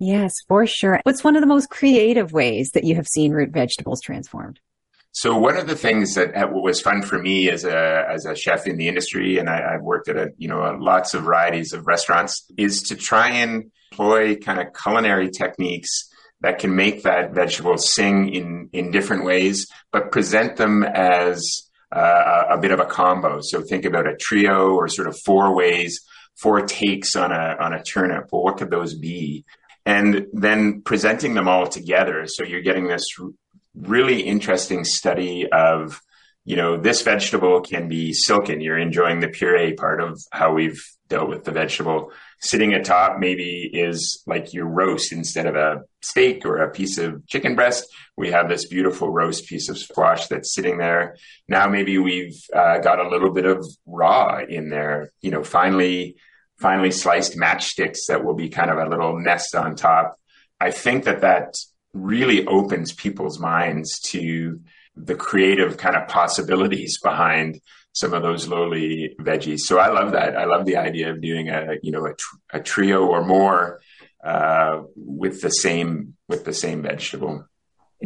Yes, 0.00 0.32
for 0.48 0.66
sure. 0.66 1.00
What's 1.04 1.24
one 1.24 1.36
of 1.36 1.40
the 1.40 1.46
most 1.46 1.68
creative 1.70 2.32
ways 2.32 2.70
that 2.70 2.84
you 2.84 2.94
have 2.94 3.06
seen 3.06 3.32
root 3.32 3.50
vegetables 3.50 4.00
transformed? 4.00 4.60
So 5.14 5.36
one 5.38 5.56
of 5.56 5.68
the 5.68 5.76
things 5.76 6.16
that 6.16 6.52
was 6.52 6.80
fun 6.80 7.02
for 7.02 7.20
me 7.20 7.48
as 7.48 7.64
a 7.64 8.04
as 8.10 8.26
a 8.26 8.34
chef 8.34 8.66
in 8.66 8.76
the 8.76 8.88
industry, 8.88 9.38
and 9.38 9.48
I, 9.48 9.72
have 9.72 9.82
worked 9.82 10.08
at 10.08 10.16
a 10.16 10.32
you 10.38 10.48
know 10.48 10.76
lots 10.80 11.14
of 11.14 11.22
varieties 11.22 11.72
of 11.72 11.86
restaurants, 11.86 12.44
is 12.56 12.82
to 12.88 12.96
try 12.96 13.28
and 13.30 13.70
employ 13.92 14.34
kind 14.34 14.60
of 14.60 14.74
culinary 14.74 15.30
techniques 15.30 16.10
that 16.40 16.58
can 16.58 16.74
make 16.74 17.04
that 17.04 17.32
vegetable 17.32 17.78
sing 17.78 18.28
in 18.34 18.68
in 18.72 18.90
different 18.90 19.24
ways, 19.24 19.68
but 19.92 20.10
present 20.10 20.56
them 20.56 20.82
as 20.82 21.70
uh, 21.92 22.46
a 22.50 22.58
bit 22.58 22.72
of 22.72 22.80
a 22.80 22.84
combo. 22.84 23.38
So 23.40 23.62
think 23.62 23.84
about 23.84 24.08
a 24.08 24.16
trio 24.16 24.74
or 24.74 24.88
sort 24.88 25.06
of 25.06 25.16
four 25.20 25.54
ways, 25.54 26.00
four 26.34 26.66
takes 26.66 27.14
on 27.14 27.30
a 27.30 27.56
on 27.60 27.72
a 27.72 27.84
turnip. 27.84 28.30
Well, 28.32 28.42
what 28.42 28.56
could 28.56 28.70
those 28.70 28.94
be? 28.96 29.44
And 29.86 30.26
then 30.32 30.82
presenting 30.82 31.34
them 31.34 31.46
all 31.46 31.68
together, 31.68 32.26
so 32.26 32.42
you're 32.42 32.62
getting 32.62 32.88
this 32.88 33.06
really 33.74 34.22
interesting 34.22 34.84
study 34.84 35.46
of 35.50 36.00
you 36.44 36.56
know 36.56 36.76
this 36.76 37.02
vegetable 37.02 37.60
can 37.60 37.88
be 37.88 38.12
silken 38.12 38.60
you're 38.60 38.78
enjoying 38.78 39.20
the 39.20 39.28
puree 39.28 39.72
part 39.72 40.00
of 40.00 40.20
how 40.30 40.52
we've 40.52 40.82
dealt 41.08 41.28
with 41.28 41.44
the 41.44 41.52
vegetable. 41.52 42.10
Sitting 42.40 42.74
atop 42.74 43.18
maybe 43.18 43.70
is 43.72 44.22
like 44.26 44.52
your 44.52 44.66
roast 44.66 45.12
instead 45.12 45.46
of 45.46 45.54
a 45.54 45.82
steak 46.02 46.44
or 46.44 46.58
a 46.58 46.70
piece 46.70 46.98
of 46.98 47.26
chicken 47.26 47.54
breast. 47.54 47.86
We 48.16 48.30
have 48.30 48.48
this 48.48 48.66
beautiful 48.66 49.08
roast 49.10 49.46
piece 49.46 49.68
of 49.68 49.78
squash 49.78 50.26
that's 50.28 50.54
sitting 50.54 50.78
there. 50.78 51.16
Now 51.48 51.68
maybe 51.68 51.98
we've 51.98 52.38
uh, 52.54 52.78
got 52.78 53.04
a 53.04 53.08
little 53.08 53.32
bit 53.32 53.46
of 53.46 53.64
raw 53.86 54.40
in 54.48 54.70
there, 54.70 55.12
you 55.20 55.30
know, 55.30 55.44
finely, 55.44 56.16
finely 56.58 56.90
sliced 56.90 57.36
matchsticks 57.36 58.06
that 58.08 58.24
will 58.24 58.34
be 58.34 58.48
kind 58.48 58.70
of 58.70 58.78
a 58.78 58.88
little 58.88 59.18
nest 59.18 59.54
on 59.54 59.76
top. 59.76 60.18
I 60.60 60.70
think 60.70 61.04
that 61.04 61.20
that 61.20 61.54
really 61.94 62.46
opens 62.46 62.92
people's 62.92 63.38
minds 63.38 63.98
to 64.00 64.60
the 64.96 65.14
creative 65.14 65.78
kind 65.78 65.96
of 65.96 66.08
possibilities 66.08 66.98
behind 67.02 67.60
some 67.92 68.12
of 68.12 68.22
those 68.22 68.48
lowly 68.48 69.14
veggies. 69.20 69.60
So 69.60 69.78
I 69.78 69.88
love 69.88 70.12
that. 70.12 70.36
I 70.36 70.44
love 70.44 70.66
the 70.66 70.76
idea 70.76 71.12
of 71.12 71.22
doing 71.22 71.48
a 71.48 71.76
you 71.82 71.92
know 71.92 72.04
a, 72.04 72.14
tr- 72.14 72.36
a 72.52 72.60
trio 72.60 73.06
or 73.06 73.24
more 73.24 73.80
uh, 74.22 74.82
with 74.96 75.40
the 75.40 75.50
same 75.50 76.16
with 76.28 76.44
the 76.44 76.52
same 76.52 76.82
vegetable. 76.82 77.46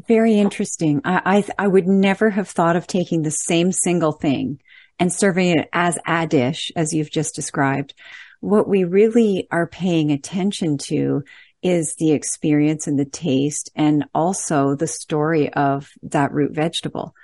Very 0.06 0.34
interesting. 0.34 1.00
I, 1.04 1.44
I 1.58 1.64
I 1.64 1.66
would 1.66 1.88
never 1.88 2.30
have 2.30 2.48
thought 2.48 2.76
of 2.76 2.86
taking 2.86 3.22
the 3.22 3.30
same 3.30 3.72
single 3.72 4.12
thing 4.12 4.60
and 4.98 5.12
serving 5.12 5.58
it 5.58 5.68
as 5.72 5.98
a 6.06 6.26
dish 6.26 6.70
as 6.76 6.92
you've 6.92 7.10
just 7.10 7.34
described. 7.34 7.94
What 8.40 8.68
we 8.68 8.84
really 8.84 9.48
are 9.50 9.66
paying 9.66 10.12
attention 10.12 10.78
to 10.88 11.24
is 11.62 11.96
the 11.96 12.12
experience 12.12 12.86
and 12.86 12.98
the 12.98 13.04
taste 13.04 13.70
and 13.74 14.04
also 14.14 14.74
the 14.74 14.86
story 14.86 15.52
of 15.52 15.90
that 16.02 16.32
root 16.32 16.52
vegetable. 16.52 17.14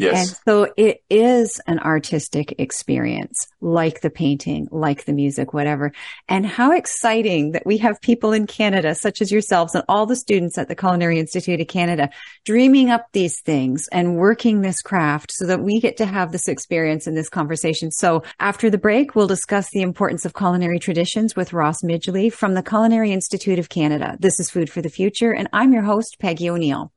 Yes. 0.00 0.28
And 0.28 0.38
so 0.44 0.72
it 0.76 1.02
is 1.10 1.60
an 1.66 1.78
artistic 1.78 2.54
experience, 2.58 3.46
like 3.60 4.00
the 4.00 4.10
painting, 4.10 4.68
like 4.70 5.04
the 5.04 5.12
music, 5.12 5.52
whatever. 5.52 5.92
And 6.28 6.46
how 6.46 6.72
exciting 6.72 7.52
that 7.52 7.66
we 7.66 7.78
have 7.78 8.00
people 8.00 8.32
in 8.32 8.46
Canada, 8.46 8.94
such 8.94 9.20
as 9.20 9.30
yourselves 9.30 9.74
and 9.74 9.84
all 9.88 10.06
the 10.06 10.16
students 10.16 10.56
at 10.58 10.68
the 10.68 10.74
Culinary 10.74 11.18
Institute 11.18 11.60
of 11.60 11.68
Canada, 11.68 12.10
dreaming 12.44 12.90
up 12.90 13.06
these 13.12 13.40
things 13.40 13.88
and 13.92 14.16
working 14.16 14.60
this 14.60 14.80
craft 14.80 15.32
so 15.32 15.46
that 15.46 15.60
we 15.60 15.80
get 15.80 15.96
to 15.98 16.06
have 16.06 16.32
this 16.32 16.48
experience 16.48 17.06
and 17.06 17.16
this 17.16 17.28
conversation. 17.28 17.90
So 17.90 18.22
after 18.38 18.70
the 18.70 18.78
break, 18.78 19.14
we'll 19.14 19.26
discuss 19.26 19.70
the 19.70 19.82
importance 19.82 20.24
of 20.24 20.34
culinary 20.34 20.78
traditions 20.78 21.36
with 21.36 21.52
Ross 21.52 21.82
Midgley 21.82 22.32
from 22.32 22.54
the 22.54 22.62
Culinary 22.62 23.12
Institute 23.12 23.58
of 23.58 23.68
Canada. 23.68 24.16
This 24.18 24.40
is 24.40 24.50
Food 24.50 24.70
for 24.70 24.80
the 24.80 24.88
Future, 24.88 25.32
and 25.32 25.48
I'm 25.52 25.72
your 25.72 25.82
host, 25.82 26.18
Peggy 26.18 26.48
O'Neill. 26.48 26.92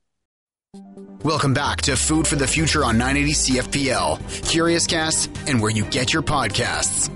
Welcome 1.22 1.54
back 1.54 1.80
to 1.82 1.96
Food 1.96 2.26
for 2.26 2.36
the 2.36 2.46
Future 2.46 2.84
on 2.84 2.98
980 2.98 3.32
CFPL, 3.32 4.18
Curiouscast, 4.42 5.48
and 5.48 5.60
where 5.60 5.70
you 5.70 5.84
get 5.86 6.12
your 6.12 6.22
podcasts. 6.22 7.10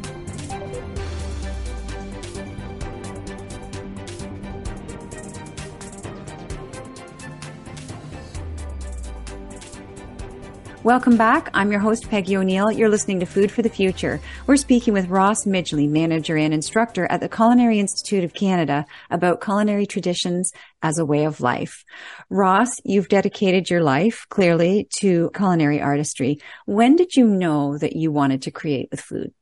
Welcome 10.89 11.19
back. 11.19 11.51
I'm 11.53 11.71
your 11.71 11.83
host, 11.83 12.09
Peggy 12.09 12.35
O'Neill. 12.39 12.73
You're 12.73 12.89
listening 12.89 13.21
to 13.21 13.27
Food 13.27 13.53
for 13.53 13.61
the 13.61 13.69
Future. 13.69 14.23
We're 14.47 14.57
speaking 14.57 14.95
with 14.95 15.11
Ross 15.11 15.45
Midgley, 15.45 15.87
manager 15.87 16.35
and 16.35 16.55
instructor 16.55 17.07
at 17.11 17.21
the 17.21 17.29
Culinary 17.29 17.79
Institute 17.79 18.25
of 18.25 18.33
Canada 18.33 18.87
about 19.11 19.43
culinary 19.43 19.85
traditions 19.85 20.51
as 20.81 20.99
a 20.99 21.05
way 21.05 21.27
of 21.27 21.43
life. 21.43 21.85
Ross, 22.31 22.71
you've 22.85 23.11
dedicated 23.11 23.69
your 23.69 23.83
life 23.83 24.25
clearly 24.31 24.89
to 25.01 25.31
culinary 25.35 25.79
artistry. 25.79 26.41
When 26.65 26.97
did 26.97 27.17
you 27.17 27.27
know 27.27 27.77
that 27.77 27.95
you 27.95 28.11
wanted 28.11 28.41
to 28.43 28.51
create 28.51 28.89
with 28.91 29.03
food? 29.03 29.35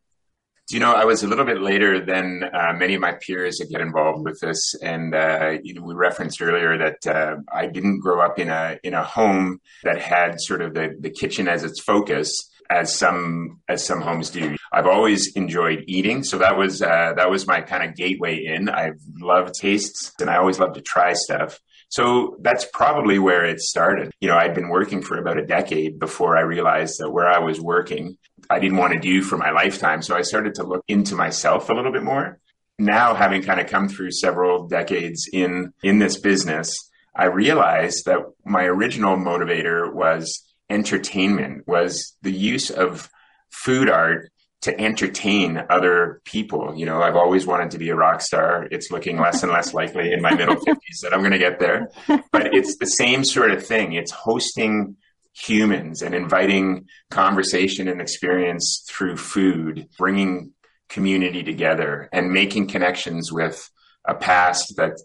You 0.71 0.81
know, 0.81 0.93
I 0.93 1.05
was 1.05 1.23
a 1.23 1.29
little 1.29 1.45
bit 1.45 1.61
later 1.61 2.05
than 2.05 2.43
uh, 2.53 2.73
many 2.75 2.95
of 2.95 3.01
my 3.01 3.13
peers 3.13 3.59
that 3.59 3.71
get 3.71 3.81
involved 3.81 4.25
with 4.25 4.41
this, 4.41 4.75
and 4.83 5.15
uh, 5.15 5.59
you 5.63 5.75
know, 5.75 5.83
we 5.83 5.95
referenced 5.95 6.43
earlier 6.43 6.77
that 6.79 7.07
uh, 7.07 7.37
I 7.53 7.67
didn't 7.67 8.01
grow 8.01 8.21
up 8.21 8.39
in 8.39 8.49
a 8.49 8.79
in 8.83 8.95
a 8.95 9.05
home 9.05 9.61
that 9.85 10.01
had 10.01 10.41
sort 10.41 10.63
of 10.63 10.75
the 10.75 10.97
the 10.99 11.11
kitchen 11.11 11.47
as 11.47 11.63
its 11.63 11.81
focus, 11.81 12.33
as 12.69 12.93
some 12.93 13.61
as 13.69 13.85
some 13.85 14.01
homes 14.01 14.31
do. 14.31 14.57
I've 14.73 14.87
always 14.87 15.35
enjoyed 15.37 15.85
eating, 15.87 16.25
so 16.25 16.39
that 16.39 16.57
was 16.57 16.83
uh, 16.83 17.13
that 17.17 17.31
was 17.31 17.47
my 17.47 17.61
kind 17.61 17.89
of 17.89 17.95
gateway 17.95 18.45
in. 18.45 18.69
I've 18.69 19.01
loved 19.21 19.55
tastes, 19.61 20.13
and 20.21 20.29
I 20.29 20.37
always 20.37 20.59
love 20.59 20.75
to 20.75 20.83
try 20.83 21.13
stuff. 21.13 21.61
So 21.89 22.37
that's 22.41 22.67
probably 22.73 23.19
where 23.19 23.45
it 23.45 23.61
started. 23.61 24.13
You 24.21 24.29
know, 24.29 24.37
I'd 24.37 24.55
been 24.55 24.69
working 24.69 25.03
for 25.03 25.19
about 25.19 25.39
a 25.39 25.47
decade 25.47 25.99
before 25.99 26.37
I 26.37 26.41
realized 26.41 26.99
that 26.99 27.11
where 27.11 27.29
I 27.29 27.39
was 27.39 27.61
working, 27.61 28.19
I 28.51 28.59
didn't 28.59 28.79
want 28.79 28.93
to 28.95 28.99
do 28.99 29.23
for 29.23 29.37
my 29.37 29.51
lifetime. 29.51 30.03
So 30.03 30.17
I 30.17 30.23
started 30.23 30.55
to 30.57 30.65
look 30.65 30.85
into 30.89 31.15
myself 31.15 31.71
a 31.71 31.75
little 31.75 31.93
bit 31.93 32.03
more. 32.03 32.39
Now, 32.79 33.15
having 33.15 33.43
kind 33.43 33.61
of 33.61 33.69
come 33.69 33.89
through 33.89 34.11
several 34.11 34.67
decades 34.67 35.29
in, 35.33 35.73
in 35.83 35.99
this 35.99 36.19
business, 36.19 36.91
I 37.15 37.27
realized 37.27 38.05
that 38.05 38.21
my 38.45 38.65
original 38.65 39.17
motivator 39.17 39.91
was 39.93 40.43
entertainment, 40.69 41.67
was 41.67 42.17
the 42.23 42.33
use 42.33 42.71
of 42.71 43.09
food 43.51 43.89
art 43.89 44.31
to 44.67 44.81
entertain 44.81 45.63
other 45.71 46.21
people. 46.25 46.75
You 46.77 46.87
know, 46.87 47.01
I've 47.01 47.15
always 47.15 47.47
wanted 47.47 47.71
to 47.71 47.79
be 47.79 47.91
a 47.91 47.95
rock 47.95 48.21
star. 48.21 48.67
It's 48.73 48.91
looking 48.91 49.17
less 49.17 49.45
and 49.45 49.53
less 49.53 49.73
likely 49.73 50.13
in 50.13 50.21
my 50.21 50.35
middle 50.35 50.57
50s 50.69 51.03
that 51.03 51.15
I'm 51.15 51.21
going 51.21 51.31
to 51.31 51.39
get 51.39 51.61
there. 51.61 51.89
But 52.09 52.53
it's 52.53 52.77
the 52.79 52.87
same 52.87 53.23
sort 53.23 53.53
of 53.53 53.65
thing. 53.65 53.93
It's 53.93 54.11
hosting 54.11 54.97
humans 55.33 56.03
and 56.03 56.17
inviting 56.17 56.87
conversation 57.13 57.87
and 57.87 58.01
experience 58.01 58.85
through 58.91 59.19
food, 59.19 59.87
bringing 59.97 60.53
community 60.89 61.45
together 61.45 62.09
and 62.13 62.33
making 62.33 62.67
connections 62.67 63.31
with 63.33 63.71
a 64.05 64.17
past 64.17 64.75
that 64.79 64.99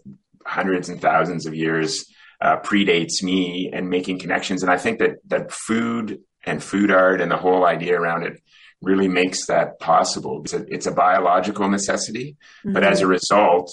hundreds 0.44 0.88
and 0.88 1.00
thousands 1.00 1.46
of 1.46 1.54
years 1.54 2.04
uh, 2.40 2.56
predates 2.56 3.22
me 3.22 3.70
and 3.72 3.88
making 3.88 4.18
connections. 4.18 4.64
And 4.64 4.72
I 4.72 4.76
think 4.76 4.98
that 4.98 5.18
that 5.28 5.52
food 5.52 6.18
and 6.44 6.60
food 6.60 6.90
art 6.90 7.20
and 7.20 7.30
the 7.30 7.36
whole 7.36 7.64
idea 7.64 7.96
around 7.96 8.24
it 8.24 8.42
really 8.82 9.08
makes 9.08 9.46
that 9.46 9.78
possible. 9.78 10.42
It's 10.42 10.52
a, 10.52 10.64
it's 10.68 10.86
a 10.86 10.92
biological 10.92 11.68
necessity, 11.68 12.36
mm-hmm. 12.60 12.72
but 12.72 12.84
as 12.84 13.00
a 13.00 13.06
result, 13.06 13.70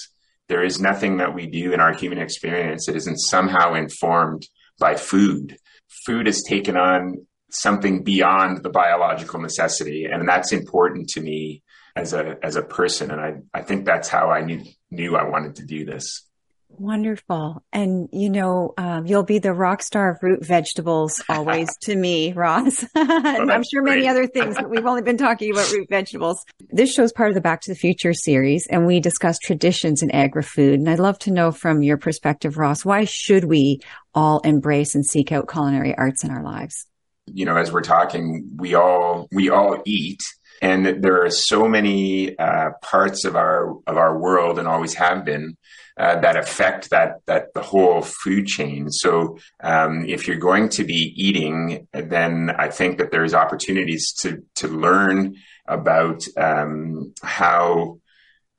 there 0.48 0.64
is 0.64 0.80
nothing 0.80 1.18
that 1.18 1.34
we 1.34 1.48
do 1.48 1.74
in 1.74 1.80
our 1.80 1.94
human 1.94 2.20
experience 2.20 2.86
that 2.86 2.96
isn't 2.96 3.18
somehow 3.18 3.74
informed 3.74 4.48
by 4.80 4.96
food. 4.96 5.58
Food 6.06 6.28
has 6.28 6.44
taken 6.44 6.78
on 6.78 7.26
something 7.52 8.04
beyond 8.04 8.64
the 8.64 8.70
biological 8.70 9.40
necessity, 9.40 10.06
and 10.06 10.28
that's 10.28 10.52
important 10.52 11.10
to 11.10 11.22
me 11.22 11.64
as 11.96 12.14
a 12.14 12.38
as 12.44 12.56
a 12.56 12.64
person. 12.64 13.12
And 13.12 13.20
I 13.20 13.36
I 13.54 13.62
think 13.62 13.86
that's 13.86 14.08
how 14.08 14.30
I 14.30 14.42
knew 14.42 14.64
knew 14.90 15.16
I 15.16 15.28
wanted 15.28 15.56
to 15.58 15.66
do 15.66 15.86
this. 15.86 16.29
Wonderful. 16.70 17.64
And, 17.74 18.10
you 18.14 18.30
know, 18.30 18.74
um, 18.78 19.06
you'll 19.06 19.24
be 19.24 19.40
the 19.40 19.54
rock 19.54 19.82
star 19.82 20.12
of 20.12 20.22
root 20.22 20.46
vegetables 20.46 21.22
always 21.30 21.76
to 21.82 21.96
me, 21.96 22.32
Ross. 22.32 22.86
and 22.96 23.52
I'm 23.52 23.64
sure 23.64 23.82
many 23.82 24.08
other 24.08 24.28
things, 24.28 24.56
but 24.56 24.70
we've 24.70 24.86
only 24.86 25.02
been 25.02 25.18
talking 25.18 25.52
about 25.52 25.72
root 25.72 25.90
vegetables. 25.90 26.46
This 26.70 26.94
show's 26.94 27.12
part 27.12 27.30
of 27.30 27.36
the 27.36 27.42
Back 27.42 27.62
to 27.62 27.72
the 27.72 27.76
Future 27.76 28.14
series, 28.14 28.68
and 28.68 28.86
we 28.86 29.00
discuss 29.00 29.40
traditions 29.40 30.04
in 30.04 30.12
agri 30.12 30.44
food. 30.44 30.80
And 30.80 30.90
I'd 30.90 31.00
love 31.00 31.20
to 31.20 31.32
know 31.32 31.52
from 31.52 31.82
your 31.82 31.98
perspective, 31.98 32.58
Ross, 32.58 32.86
why 32.86 33.04
should 33.04 33.46
we 33.46 33.82
all 34.14 34.40
embrace 34.42 34.96
and 34.96 35.06
seek 35.06 35.32
out 35.32 35.50
culinary 35.50 35.98
arts 35.98 36.24
in 36.24 36.30
our 36.30 36.44
lives? 36.44 36.86
You 37.26 37.46
know, 37.46 37.58
as 37.58 37.72
we're 37.72 37.82
talking, 37.82 38.52
we 38.58 38.76
all, 38.76 39.28
we 39.32 39.50
all 39.50 39.82
eat 39.86 40.22
and 40.62 41.02
there 41.02 41.24
are 41.24 41.30
so 41.30 41.68
many 41.68 42.38
uh, 42.38 42.72
parts 42.82 43.26
of 43.26 43.36
our 43.36 43.72
of 43.88 43.98
our 43.98 44.18
world 44.18 44.60
and 44.60 44.68
always 44.68 44.94
have 44.96 45.24
been 45.24 45.56
uh, 46.00 46.20
that 46.22 46.38
affect 46.38 46.90
that 46.92 47.18
that 47.26 47.54
the 47.54 47.62
whole 47.62 48.02
food 48.02 48.48
chain. 48.48 48.90
So 48.90 49.38
um, 49.60 50.06
if 50.08 50.28
you're 50.28 50.38
going 50.38 50.70
to 50.70 50.86
be 50.86 51.14
eating, 51.18 51.88
then 51.92 52.52
I 52.58 52.70
think 52.70 52.98
that 52.98 53.12
there's 53.12 53.34
opportunities 53.34 54.14
to 54.22 54.42
to 54.56 54.68
learn 54.70 55.36
about 55.68 56.24
um, 56.38 57.14
how 57.22 58.00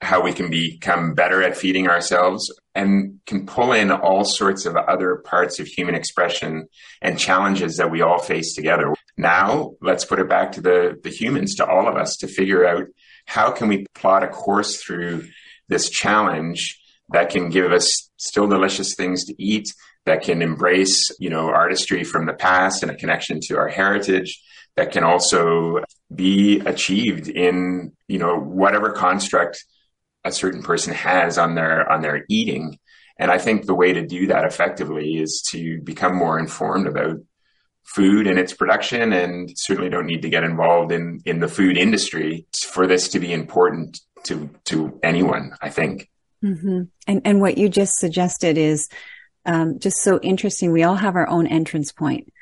how 0.02 0.23
we 0.23 0.32
can 0.32 0.50
become 0.50 1.14
better 1.14 1.42
at 1.42 1.56
feeding 1.56 1.88
ourselves 1.88 2.52
and 2.75 3.20
can 3.26 3.47
pull 3.47 3.73
in 3.73 3.90
all 3.90 4.25
sorts 4.25 4.64
of 4.64 4.76
other 4.76 5.16
parts 5.16 5.59
of 5.61 5.66
human 5.66 5.94
expression 5.94 6.66
and 7.02 7.18
challenges 7.18 7.76
that 7.76 7.90
we 7.90 8.00
all 8.00 8.18
face 8.18 8.54
together. 8.54 8.94
Now, 9.18 9.73
let's 9.82 10.06
put 10.06 10.18
it 10.18 10.28
back 10.28 10.52
to 10.52 10.62
the, 10.62 10.99
the 11.02 11.11
humans, 11.11 11.56
to 11.56 11.66
all 11.66 11.87
of 11.87 11.97
us, 11.97 12.16
to 12.18 12.28
figure 12.28 12.66
out 12.66 12.87
how 13.26 13.50
can 13.50 13.68
we 13.68 13.87
plot 13.94 14.23
a 14.23 14.28
course 14.28 14.82
through 14.82 15.26
this 15.68 15.90
challenge 15.90 16.79
that 17.12 17.31
can 17.31 17.50
give 17.50 17.73
us 17.73 18.11
still 18.17 18.47
delicious 18.47 18.95
things 18.95 19.25
to 19.25 19.43
eat, 19.43 19.73
that 20.07 20.23
can 20.23 20.43
embrace, 20.43 21.11
you 21.19 21.31
know, 21.31 21.49
artistry 21.49 22.05
from 22.05 22.26
the 22.26 22.33
past 22.33 22.83
and 22.83 22.90
a 22.90 22.97
connection 22.97 23.40
to 23.40 23.57
our 23.57 23.69
heritage, 23.69 24.40
that 24.76 24.93
can 24.93 25.05
also 25.05 25.85
be 26.14 26.61
achieved 26.61 27.29
in, 27.29 27.93
you 28.09 28.19
know, 28.19 28.38
whatever 28.38 28.93
construct 28.93 29.64
a 30.25 30.33
certain 30.33 30.62
person 30.62 30.95
has 30.95 31.38
on 31.38 31.55
their 31.55 31.90
on 31.90 32.02
their 32.02 32.25
eating. 32.29 32.79
And 33.19 33.31
I 33.31 33.38
think 33.38 33.67
the 33.67 33.75
way 33.75 33.93
to 33.93 34.07
do 34.07 34.29
that 34.29 34.45
effectively 34.45 35.19
is 35.19 35.43
to 35.50 35.81
become 35.83 36.14
more 36.14 36.38
informed 36.38 36.87
about 36.87 37.17
food 37.85 38.26
and 38.26 38.38
its 38.38 38.52
production 38.52 39.12
and 39.12 39.50
certainly 39.57 39.90
don't 39.90 40.07
need 40.07 40.23
to 40.23 40.31
get 40.31 40.45
involved 40.45 40.93
in 40.93 41.21
in 41.25 41.40
the 41.40 41.49
food 41.49 41.76
industry 41.76 42.47
for 42.62 42.87
this 42.87 43.09
to 43.09 43.21
be 43.21 43.33
important 43.33 44.00
to 44.25 44.50
to 44.64 44.99
anyone. 45.02 45.52
I 45.61 45.71
think. 45.71 46.09
Mm-hmm. 46.44 46.82
And 47.06 47.23
and 47.25 47.40
what 47.40 47.59
you 47.59 47.68
just 47.68 47.97
suggested 47.97 48.56
is 48.56 48.88
um, 49.44 49.78
just 49.78 49.99
so 49.99 50.18
interesting. 50.20 50.73
We 50.73 50.82
all 50.82 50.97
have 50.97 51.16
our 51.16 51.28
own 51.28 51.47
entrance 51.47 51.92
point. 51.92 52.32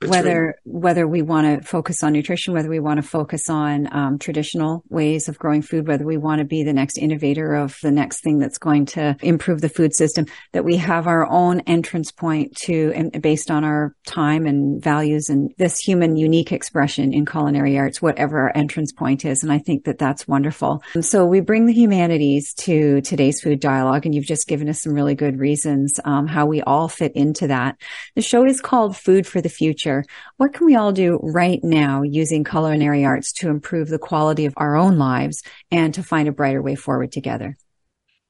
That's 0.00 0.12
whether 0.12 0.60
whether 0.64 1.08
we 1.08 1.22
want 1.22 1.60
to 1.60 1.66
focus 1.66 2.04
on 2.04 2.12
nutrition, 2.12 2.54
whether 2.54 2.68
we 2.68 2.78
want 2.78 3.02
to 3.02 3.08
focus 3.08 3.50
on 3.50 3.88
um, 3.92 4.18
traditional 4.18 4.84
ways 4.88 5.28
of 5.28 5.38
growing 5.40 5.60
food, 5.60 5.88
whether 5.88 6.04
we 6.04 6.16
want 6.16 6.38
to 6.38 6.44
be 6.44 6.62
the 6.62 6.72
next 6.72 6.98
innovator 6.98 7.54
of 7.54 7.76
the 7.82 7.90
next 7.90 8.20
thing 8.20 8.38
that's 8.38 8.58
going 8.58 8.86
to 8.86 9.16
improve 9.22 9.60
the 9.60 9.68
food 9.68 9.92
system, 9.92 10.26
that 10.52 10.64
we 10.64 10.76
have 10.76 11.08
our 11.08 11.26
own 11.26 11.60
entrance 11.60 12.12
point 12.12 12.54
to, 12.58 12.92
and 12.94 13.20
based 13.20 13.50
on 13.50 13.64
our 13.64 13.92
time 14.06 14.46
and 14.46 14.80
values 14.80 15.28
and 15.28 15.52
this 15.58 15.80
human 15.80 16.16
unique 16.16 16.52
expression 16.52 17.12
in 17.12 17.26
culinary 17.26 17.76
arts, 17.76 18.00
whatever 18.00 18.38
our 18.42 18.56
entrance 18.56 18.92
point 18.92 19.24
is. 19.24 19.42
And 19.42 19.50
I 19.50 19.58
think 19.58 19.84
that 19.84 19.98
that's 19.98 20.28
wonderful. 20.28 20.80
And 20.94 21.04
so 21.04 21.26
we 21.26 21.40
bring 21.40 21.66
the 21.66 21.72
humanities 21.72 22.54
to 22.58 23.00
today's 23.00 23.40
food 23.40 23.58
dialogue, 23.58 24.06
and 24.06 24.14
you've 24.14 24.26
just 24.26 24.46
given 24.46 24.68
us 24.68 24.82
some 24.82 24.92
really 24.92 25.16
good 25.16 25.40
reasons 25.40 25.98
um, 26.04 26.28
how 26.28 26.46
we 26.46 26.62
all 26.62 26.86
fit 26.86 27.16
into 27.16 27.48
that. 27.48 27.76
The 28.14 28.22
show 28.22 28.44
is 28.44 28.60
called 28.60 28.96
Food 28.96 29.26
for 29.26 29.40
the 29.40 29.48
Future 29.48 29.87
future, 29.88 30.04
what 30.36 30.52
can 30.52 30.66
we 30.66 30.76
all 30.76 30.92
do 30.92 31.18
right 31.22 31.62
now 31.62 32.02
using 32.02 32.44
culinary 32.44 33.04
arts 33.04 33.32
to 33.32 33.48
improve 33.48 33.88
the 33.88 33.98
quality 33.98 34.46
of 34.46 34.54
our 34.56 34.76
own 34.76 34.98
lives 34.98 35.42
and 35.70 35.94
to 35.94 36.02
find 36.02 36.28
a 36.28 36.32
brighter 36.32 36.62
way 36.62 36.74
forward 36.74 37.12
together? 37.12 37.56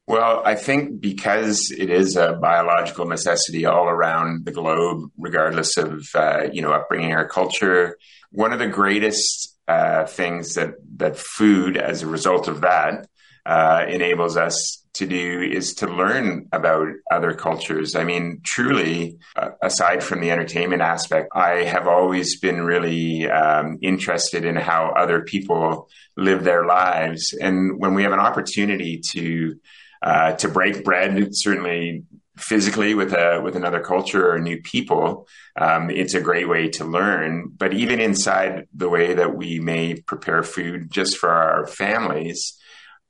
Well, 0.07 0.43
I 0.45 0.55
think 0.55 1.01
because 1.01 1.71
it 1.71 1.91
is 1.91 2.17
a 2.17 2.33
biological 2.33 3.07
necessity 3.07 3.67
all 3.67 3.89
around 3.89 4.47
the 4.47 4.53
globe, 4.53 5.11
regardless 5.19 5.77
of 5.77 6.09
uh, 6.15 6.49
you 6.51 6.63
know 6.63 6.73
upbringing 6.73 7.13
or 7.13 7.29
culture, 7.29 7.99
one 8.31 8.55
of 8.55 8.59
the 8.59 8.69
greatest 8.69 9.55
uh, 9.69 10.07
things 10.07 10.55
that 10.55 10.77
that 10.97 11.19
food, 11.19 11.77
as 11.77 12.03
a 12.03 12.07
result 12.07 12.49
of 12.49 12.63
that, 12.63 13.07
uh, 13.45 13.85
enables 13.87 14.39
us 14.39 14.78
to 14.95 15.07
do 15.07 15.41
is 15.43 15.75
to 15.75 15.87
learn 15.87 16.49
about 16.53 16.89
other 17.11 17.35
cultures. 17.35 17.95
I 17.95 18.05
mean, 18.05 18.41
truly, 18.45 19.19
uh, 19.37 19.51
aside 19.63 20.03
from 20.03 20.21
the 20.21 20.31
entertainment 20.31 20.83
aspect, 20.83 21.29
I 21.35 21.65
have 21.65 21.87
always 21.87 22.39
been 22.41 22.63
really 22.63 23.29
um, 23.31 23.79
interested 23.83 24.45
in 24.45 24.57
how 24.57 24.93
other 24.97 25.23
people 25.23 25.89
live 26.17 26.45
their 26.45 26.67
lives. 26.67 27.35
And 27.41 27.79
when 27.79 27.95
we 27.95 28.03
have 28.03 28.13
an 28.13 28.21
opportunity 28.21 29.01
to 29.13 29.57
uh, 30.01 30.33
to 30.35 30.49
break 30.49 30.85
bread, 30.85 31.29
certainly 31.33 32.05
physically 32.37 32.95
with 32.95 33.13
a 33.13 33.41
with 33.43 33.57
another 33.57 33.81
culture 33.81 34.31
or 34.31 34.39
new 34.39 34.61
people, 34.63 35.27
um, 35.57 35.91
it's 35.91 36.15
a 36.15 36.21
great 36.21 36.49
way 36.49 36.69
to 36.69 36.85
learn. 36.85 37.51
But 37.57 37.73
even 37.75 38.01
inside 38.01 38.67
the 38.75 38.89
way 38.89 39.15
that 39.15 39.37
we 39.37 39.59
may 39.59 39.95
prepare 39.95 40.43
food 40.43 40.91
just 40.91 41.17
for 41.17 41.31
our 41.31 41.67
families, 41.67 42.58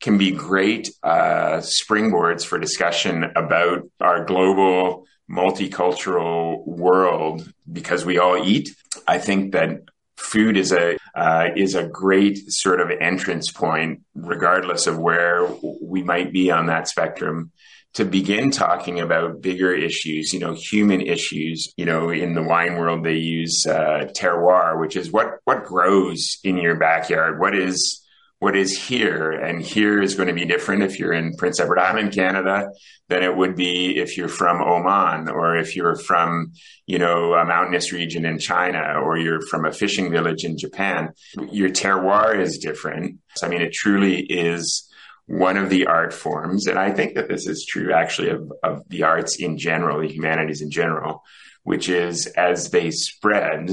can 0.00 0.18
be 0.18 0.30
great 0.30 0.90
uh, 1.02 1.58
springboards 1.58 2.44
for 2.44 2.58
discussion 2.58 3.24
about 3.34 3.88
our 4.00 4.24
global 4.24 5.06
multicultural 5.30 6.66
world 6.66 7.52
because 7.70 8.04
we 8.04 8.18
all 8.18 8.36
eat. 8.42 8.70
I 9.06 9.18
think 9.18 9.52
that 9.52 9.82
food 10.16 10.56
is 10.56 10.72
a 10.72 10.98
uh, 11.14 11.48
is 11.56 11.74
a 11.74 11.86
great 11.86 12.50
sort 12.50 12.80
of 12.80 12.90
entrance 12.90 13.50
point, 13.50 14.02
regardless 14.14 14.86
of 14.86 14.98
where 14.98 15.46
we 15.82 16.02
might 16.02 16.32
be 16.32 16.50
on 16.50 16.66
that 16.66 16.88
spectrum, 16.88 17.50
to 17.94 18.04
begin 18.04 18.50
talking 18.50 19.00
about 19.00 19.40
bigger 19.40 19.72
issues. 19.74 20.32
You 20.32 20.40
know, 20.40 20.54
human 20.54 21.00
issues. 21.00 21.72
You 21.76 21.86
know, 21.86 22.10
in 22.10 22.34
the 22.34 22.42
wine 22.42 22.76
world, 22.76 23.04
they 23.04 23.16
use 23.16 23.66
uh, 23.66 24.08
terroir, 24.14 24.78
which 24.80 24.96
is 24.96 25.10
what 25.10 25.38
what 25.44 25.64
grows 25.64 26.38
in 26.44 26.56
your 26.56 26.76
backyard. 26.76 27.40
What 27.40 27.56
is 27.56 28.04
what 28.40 28.56
is 28.56 28.86
here. 28.86 29.32
And 29.32 29.60
here 29.60 30.00
is 30.00 30.14
going 30.14 30.28
to 30.28 30.34
be 30.34 30.44
different 30.44 30.82
if 30.82 30.98
you're 30.98 31.12
in 31.12 31.34
Prince 31.36 31.58
Edward 31.58 31.78
Island, 31.78 32.12
Canada, 32.12 32.70
than 33.08 33.22
it 33.22 33.36
would 33.36 33.56
be 33.56 33.96
if 33.98 34.16
you're 34.16 34.28
from 34.28 34.62
Oman 34.62 35.28
or 35.28 35.56
if 35.56 35.74
you're 35.74 35.96
from, 35.96 36.52
you 36.86 36.98
know, 36.98 37.34
a 37.34 37.44
mountainous 37.44 37.92
region 37.92 38.24
in 38.24 38.38
China 38.38 39.00
or 39.02 39.18
you're 39.18 39.40
from 39.40 39.64
a 39.64 39.72
fishing 39.72 40.10
village 40.10 40.44
in 40.44 40.56
Japan. 40.56 41.10
Your 41.50 41.70
terroir 41.70 42.38
is 42.38 42.58
different. 42.58 43.18
I 43.42 43.48
mean, 43.48 43.62
it 43.62 43.72
truly 43.72 44.20
is 44.20 44.88
one 45.26 45.56
of 45.56 45.68
the 45.68 45.86
art 45.86 46.14
forms. 46.14 46.66
And 46.66 46.78
I 46.78 46.92
think 46.92 47.14
that 47.14 47.28
this 47.28 47.46
is 47.46 47.66
true 47.66 47.92
actually 47.92 48.30
of, 48.30 48.52
of 48.62 48.88
the 48.88 49.02
arts 49.02 49.36
in 49.36 49.58
general, 49.58 50.00
the 50.00 50.08
humanities 50.08 50.62
in 50.62 50.70
general, 50.70 51.22
which 51.64 51.88
is 51.88 52.26
as 52.28 52.70
they 52.70 52.90
spread, 52.90 53.70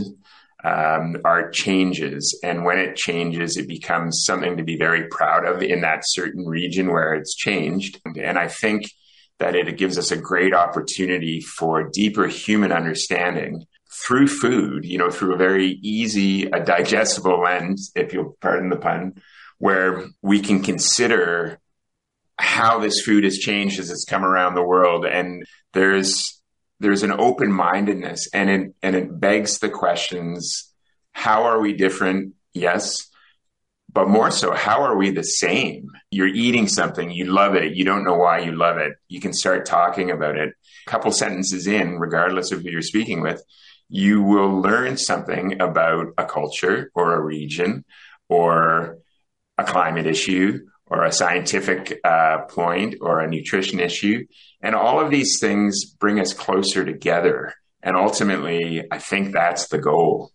um, 0.66 1.18
art 1.24 1.54
changes. 1.54 2.40
And 2.44 2.66
when 2.66 2.80
it 2.80 2.96
changes, 2.96 3.56
it 3.56 3.68
becomes 3.68 4.24
something 4.26 4.58
to 4.58 4.64
be 4.64 4.78
very 4.78 5.08
proud 5.08 5.46
of 5.46 5.62
in 5.62 5.82
that 5.82 6.02
certain 6.04 6.46
region 6.46 6.92
where 6.92 7.14
it's 7.14 7.36
changed. 7.36 8.02
And 8.18 8.40
I 8.40 8.48
think 8.48 8.90
that 9.38 9.56
it 9.56 9.78
gives 9.78 9.98
us 9.98 10.12
a 10.12 10.18
great 10.18 10.56
opportunity 10.56 11.40
for 11.42 11.90
deeper 11.90 12.26
human 12.26 12.72
understanding 12.72 13.66
through 13.92 14.28
food, 14.28 14.86
you 14.86 14.98
know, 14.98 15.12
through 15.12 15.36
a 15.36 15.38
very 15.38 15.78
easy, 15.84 16.46
a 16.46 16.64
digestible 16.64 17.42
lens, 17.42 17.92
if 17.96 18.12
you'll 18.12 18.36
pardon 18.42 18.70
the 18.70 18.78
pun, 18.78 19.22
where 19.60 20.06
we 20.22 20.40
can 20.40 20.64
consider 20.64 21.60
how 22.38 22.80
this 22.80 23.02
food 23.02 23.24
has 23.24 23.38
changed 23.38 23.80
as 23.80 23.92
it's 23.92 24.04
come 24.04 24.26
around 24.26 24.56
the 24.56 24.64
world. 24.64 25.06
And 25.06 25.46
there's 25.74 26.42
there's 26.80 27.04
an 27.04 27.12
open 27.12 27.52
mindedness 27.52 28.28
and 28.34 28.50
it, 28.50 28.76
and 28.82 28.96
it 28.96 29.20
begs 29.20 29.60
the 29.60 29.70
questions, 29.70 30.72
how 31.12 31.44
are 31.44 31.60
we 31.60 31.74
different? 31.74 32.34
Yes. 32.54 33.10
But 33.92 34.10
more 34.10 34.30
so, 34.30 34.54
how 34.54 34.82
are 34.82 34.98
we 34.98 35.12
the 35.12 35.24
same? 35.24 35.90
You're 36.12 36.28
eating 36.28 36.68
something, 36.68 37.12
you 37.12 37.26
love 37.26 37.56
it, 37.56 37.76
you 37.76 37.86
don't 37.86 38.04
know 38.04 38.18
why 38.18 38.40
you 38.40 38.52
love 38.52 38.78
it. 38.78 38.94
You 39.08 39.22
can 39.22 39.32
start 39.32 39.66
talking 39.66 40.12
about 40.12 40.36
it. 40.36 40.54
A 40.86 40.90
couple 40.90 41.12
sentences 41.14 41.66
in, 41.66 41.98
regardless 41.98 42.52
of 42.52 42.62
who 42.62 42.70
you're 42.70 42.82
speaking 42.82 43.22
with, 43.22 43.42
you 43.88 44.22
will 44.22 44.60
learn 44.60 44.98
something 44.98 45.62
about 45.62 46.08
a 46.18 46.26
culture 46.26 46.92
or 46.94 47.14
a 47.14 47.22
region 47.22 47.86
or 48.28 48.98
a 49.58 49.64
climate 49.64 50.08
issue 50.08 50.60
or 50.88 51.04
a 51.04 51.12
scientific 51.12 52.00
uh, 52.04 52.44
point 52.50 52.96
or 53.02 53.20
a 53.20 53.28
nutrition 53.28 53.80
issue. 53.80 54.26
And 54.62 54.76
all 54.76 55.00
of 55.00 55.12
these 55.12 55.40
things 55.40 55.86
bring 55.86 56.20
us 56.20 56.34
closer 56.34 56.86
together. 56.86 57.54
And 57.82 57.96
ultimately, 57.96 58.84
I 58.92 58.98
think 59.00 59.34
that's 59.34 59.68
the 59.68 59.78
goal. 59.78 60.32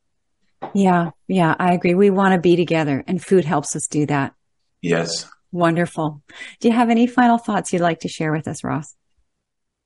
Yeah, 0.75 1.11
yeah, 1.27 1.55
I 1.59 1.73
agree. 1.73 1.95
We 1.95 2.11
want 2.11 2.35
to 2.35 2.41
be 2.41 2.55
together, 2.55 3.03
and 3.07 3.23
food 3.23 3.45
helps 3.45 3.75
us 3.75 3.87
do 3.87 4.07
that. 4.07 4.35
Yes. 4.83 5.27
Wonderful. 5.53 6.23
Do 6.61 6.69
you 6.69 6.75
have 6.75 6.91
any 6.91 7.07
final 7.07 7.39
thoughts 7.39 7.73
you'd 7.73 7.83
like 7.83 8.01
to 8.01 8.09
share 8.09 8.31
with 8.31 8.47
us, 8.47 8.63
Ross? 8.63 8.95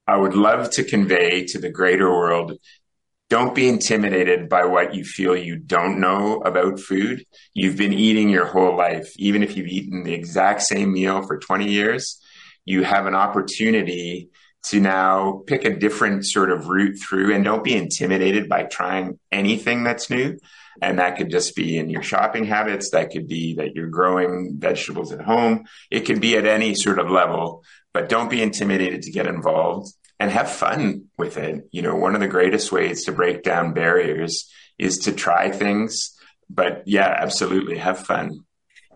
I 0.07 0.19
would 0.19 0.35
love 0.35 0.71
to 0.71 0.85
convey 0.85 1.45
to 1.47 1.59
the 1.59 1.71
greater 1.71 2.11
world 2.11 2.59
don't 3.31 3.55
be 3.55 3.69
intimidated 3.69 4.49
by 4.49 4.65
what 4.65 4.95
you 4.95 5.05
feel 5.05 5.37
you 5.37 5.57
don't 5.57 5.99
know 5.99 6.41
about 6.45 6.79
food. 6.79 7.25
You've 7.55 7.77
been 7.77 7.93
eating 7.93 8.29
your 8.29 8.47
whole 8.47 8.77
life. 8.77 9.11
Even 9.17 9.43
if 9.43 9.57
you've 9.57 9.67
eaten 9.67 10.05
the 10.05 10.15
exact 10.15 10.63
same 10.63 10.93
meal 10.93 11.23
for 11.23 11.39
20 11.39 11.69
years, 11.69 12.21
you 12.65 12.85
have 12.85 13.07
an 13.07 13.15
opportunity 13.15 14.29
to 14.65 14.81
now 14.81 15.43
pick 15.47 15.65
a 15.65 15.77
different 15.77 16.27
sort 16.27 16.51
of 16.51 16.69
route 16.69 16.99
through 16.99 17.35
and 17.35 17.45
don't 17.45 17.65
be 17.65 17.75
intimidated 17.75 18.49
by 18.49 18.63
trying 18.65 19.19
anything 19.33 19.85
that's 19.85 20.11
new. 20.11 20.39
And 20.83 20.99
that 20.99 21.17
could 21.17 21.31
just 21.31 21.55
be 21.55 21.79
in 21.79 21.89
your 21.89 22.03
shopping 22.03 22.45
habits. 22.45 22.91
That 22.91 23.11
could 23.11 23.29
be 23.29 23.55
that 23.57 23.75
you're 23.75 23.89
growing 23.89 24.57
vegetables 24.59 25.13
at 25.13 25.21
home. 25.21 25.65
It 25.91 26.01
could 26.01 26.21
be 26.21 26.37
at 26.37 26.47
any 26.47 26.75
sort 26.75 26.99
of 26.99 27.11
level, 27.11 27.63
but 27.93 28.09
don't 28.09 28.31
be 28.31 28.43
intimidated 28.43 29.03
to 29.03 29.13
get 29.13 29.27
involved 29.27 29.93
and 30.21 30.31
have 30.31 30.51
fun 30.51 31.07
with 31.19 31.37
it. 31.37 31.69
You 31.71 31.83
know, 31.83 31.97
one 31.97 32.15
of 32.15 32.21
the 32.21 32.29
greatest 32.29 32.73
ways 32.73 33.05
to 33.05 33.13
break 33.13 33.43
down 33.43 33.73
barriers 33.73 34.51
is 34.79 34.99
to 34.99 35.13
try 35.13 35.51
things. 35.51 36.17
But 36.51 36.83
yeah, 36.87 37.17
absolutely 37.19 37.79
have 37.79 37.99
fun. 37.99 38.45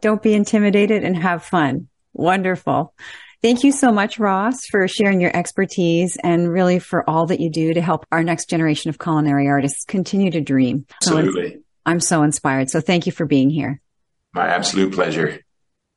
Don't 0.00 0.22
be 0.22 0.34
intimidated 0.34 1.02
and 1.02 1.16
have 1.16 1.44
fun. 1.44 1.88
Wonderful. 2.12 2.94
Thank 3.40 3.62
you 3.62 3.70
so 3.70 3.92
much, 3.92 4.18
Ross, 4.18 4.66
for 4.66 4.88
sharing 4.88 5.20
your 5.20 5.34
expertise 5.36 6.16
and 6.22 6.48
really 6.50 6.80
for 6.80 7.08
all 7.08 7.26
that 7.26 7.38
you 7.38 7.50
do 7.50 7.72
to 7.72 7.80
help 7.80 8.04
our 8.10 8.24
next 8.24 8.50
generation 8.50 8.88
of 8.88 8.98
culinary 8.98 9.48
artists 9.48 9.84
continue 9.84 10.30
to 10.32 10.40
dream. 10.40 10.86
Absolutely. 11.02 11.60
I'm 11.86 12.00
so 12.00 12.22
inspired. 12.22 12.68
So 12.68 12.80
thank 12.80 13.06
you 13.06 13.12
for 13.12 13.26
being 13.26 13.48
here. 13.48 13.80
My 14.34 14.48
absolute 14.48 14.92
pleasure. 14.92 15.40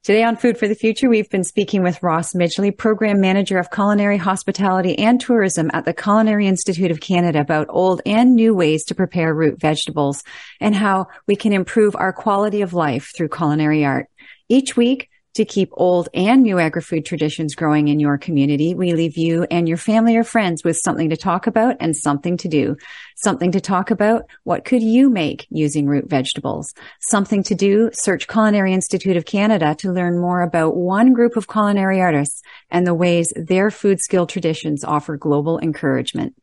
Today 0.03 0.23
on 0.23 0.35
Food 0.35 0.57
for 0.57 0.67
the 0.67 0.73
Future, 0.73 1.09
we've 1.09 1.29
been 1.29 1.43
speaking 1.43 1.83
with 1.83 2.01
Ross 2.01 2.33
Midgley, 2.33 2.75
Program 2.75 3.21
Manager 3.21 3.59
of 3.59 3.69
Culinary 3.69 4.17
Hospitality 4.17 4.97
and 4.97 5.21
Tourism 5.21 5.69
at 5.73 5.85
the 5.85 5.93
Culinary 5.93 6.47
Institute 6.47 6.89
of 6.89 6.99
Canada 6.99 7.39
about 7.39 7.67
old 7.69 8.01
and 8.03 8.33
new 8.33 8.55
ways 8.55 8.83
to 8.85 8.95
prepare 8.95 9.31
root 9.31 9.61
vegetables 9.61 10.23
and 10.59 10.73
how 10.73 11.05
we 11.27 11.35
can 11.35 11.53
improve 11.53 11.95
our 11.95 12.13
quality 12.13 12.63
of 12.63 12.73
life 12.73 13.11
through 13.15 13.29
culinary 13.29 13.85
art. 13.85 14.07
Each 14.49 14.75
week, 14.75 15.07
To 15.35 15.45
keep 15.45 15.69
old 15.71 16.09
and 16.13 16.43
new 16.43 16.59
agri-food 16.59 17.05
traditions 17.05 17.55
growing 17.55 17.87
in 17.87 18.01
your 18.01 18.17
community, 18.17 18.75
we 18.75 18.91
leave 18.91 19.15
you 19.15 19.47
and 19.49 19.65
your 19.65 19.77
family 19.77 20.17
or 20.17 20.25
friends 20.25 20.61
with 20.65 20.77
something 20.83 21.09
to 21.09 21.15
talk 21.15 21.47
about 21.47 21.77
and 21.79 21.95
something 21.95 22.35
to 22.35 22.49
do. 22.49 22.75
Something 23.23 23.51
to 23.51 23.61
talk 23.61 23.91
about, 23.91 24.25
what 24.45 24.65
could 24.65 24.81
you 24.81 25.07
make 25.07 25.45
using 25.51 25.85
root 25.85 26.09
vegetables? 26.09 26.73
Something 27.01 27.43
to 27.43 27.53
do, 27.53 27.91
search 27.93 28.27
Culinary 28.27 28.73
Institute 28.73 29.15
of 29.15 29.25
Canada 29.25 29.75
to 29.75 29.91
learn 29.91 30.19
more 30.19 30.41
about 30.41 30.75
one 30.75 31.13
group 31.13 31.37
of 31.37 31.47
culinary 31.47 32.01
artists 32.01 32.41
and 32.71 32.87
the 32.87 32.95
ways 32.95 33.31
their 33.35 33.69
food 33.69 33.99
skill 33.99 34.25
traditions 34.25 34.83
offer 34.83 35.17
global 35.17 35.59
encouragement. 35.59 36.33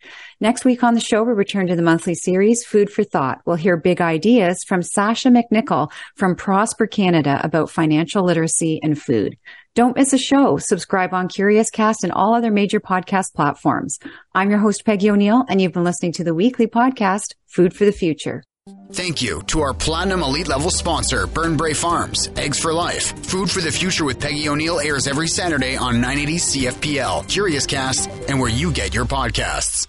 Next 0.41 0.65
week 0.65 0.85
on 0.85 0.95
the 0.95 1.01
show, 1.01 1.25
we 1.25 1.33
return 1.33 1.67
to 1.67 1.75
the 1.75 1.83
monthly 1.83 2.15
series, 2.15 2.65
Food 2.65 2.91
for 2.91 3.03
Thought. 3.03 3.41
We'll 3.45 3.57
hear 3.57 3.77
big 3.77 4.01
ideas 4.01 4.63
from 4.69 4.85
Sasha 4.85 5.31
McNichol 5.31 5.91
from 6.15 6.37
Prosper 6.37 6.87
Canada 6.87 7.41
about 7.43 7.71
financial 7.71 8.23
literacy 8.23 8.79
and 8.85 8.97
food. 8.97 9.37
Don't 9.79 9.95
miss 9.95 10.13
a 10.13 10.19
show. 10.19 10.59
Subscribe 10.59 11.15
on 11.15 11.29
Curiouscast 11.29 12.03
and 12.03 12.11
all 12.11 12.35
other 12.35 12.51
major 12.51 12.81
podcast 12.81 13.33
platforms. 13.33 14.01
I'm 14.35 14.51
your 14.51 14.59
host, 14.59 14.85
Peggy 14.85 15.09
O'Neill, 15.09 15.45
and 15.49 15.61
you've 15.61 15.73
been 15.73 15.85
listening 15.85 16.11
to 16.15 16.25
the 16.25 16.35
weekly 16.35 16.67
podcast, 16.67 17.37
Food 17.47 17.73
for 17.73 17.85
the 17.85 17.93
Future. 17.93 18.43
Thank 18.91 19.23
you 19.23 19.41
to 19.43 19.61
our 19.61 19.73
Platinum 19.73 20.25
Elite 20.25 20.49
Level 20.49 20.73
sponsor, 20.73 21.29
Burnbrae 21.29 21.77
Farms. 21.77 22.29
Eggs 22.35 22.59
for 22.59 22.73
Life. 22.75 23.17
Food 23.27 23.49
for 23.49 23.61
the 23.61 23.71
Future 23.71 24.05
with 24.05 24.19
Peggy 24.19 24.49
O'Neill 24.49 24.81
airs 24.81 25.07
every 25.07 25.29
Saturday 25.29 25.77
on 25.77 26.01
980 26.01 26.39
CFPL, 26.39 27.23
Curiouscast, 27.27 28.29
and 28.29 28.41
where 28.41 28.51
you 28.51 28.73
get 28.73 28.93
your 28.93 29.05
podcasts. 29.05 29.87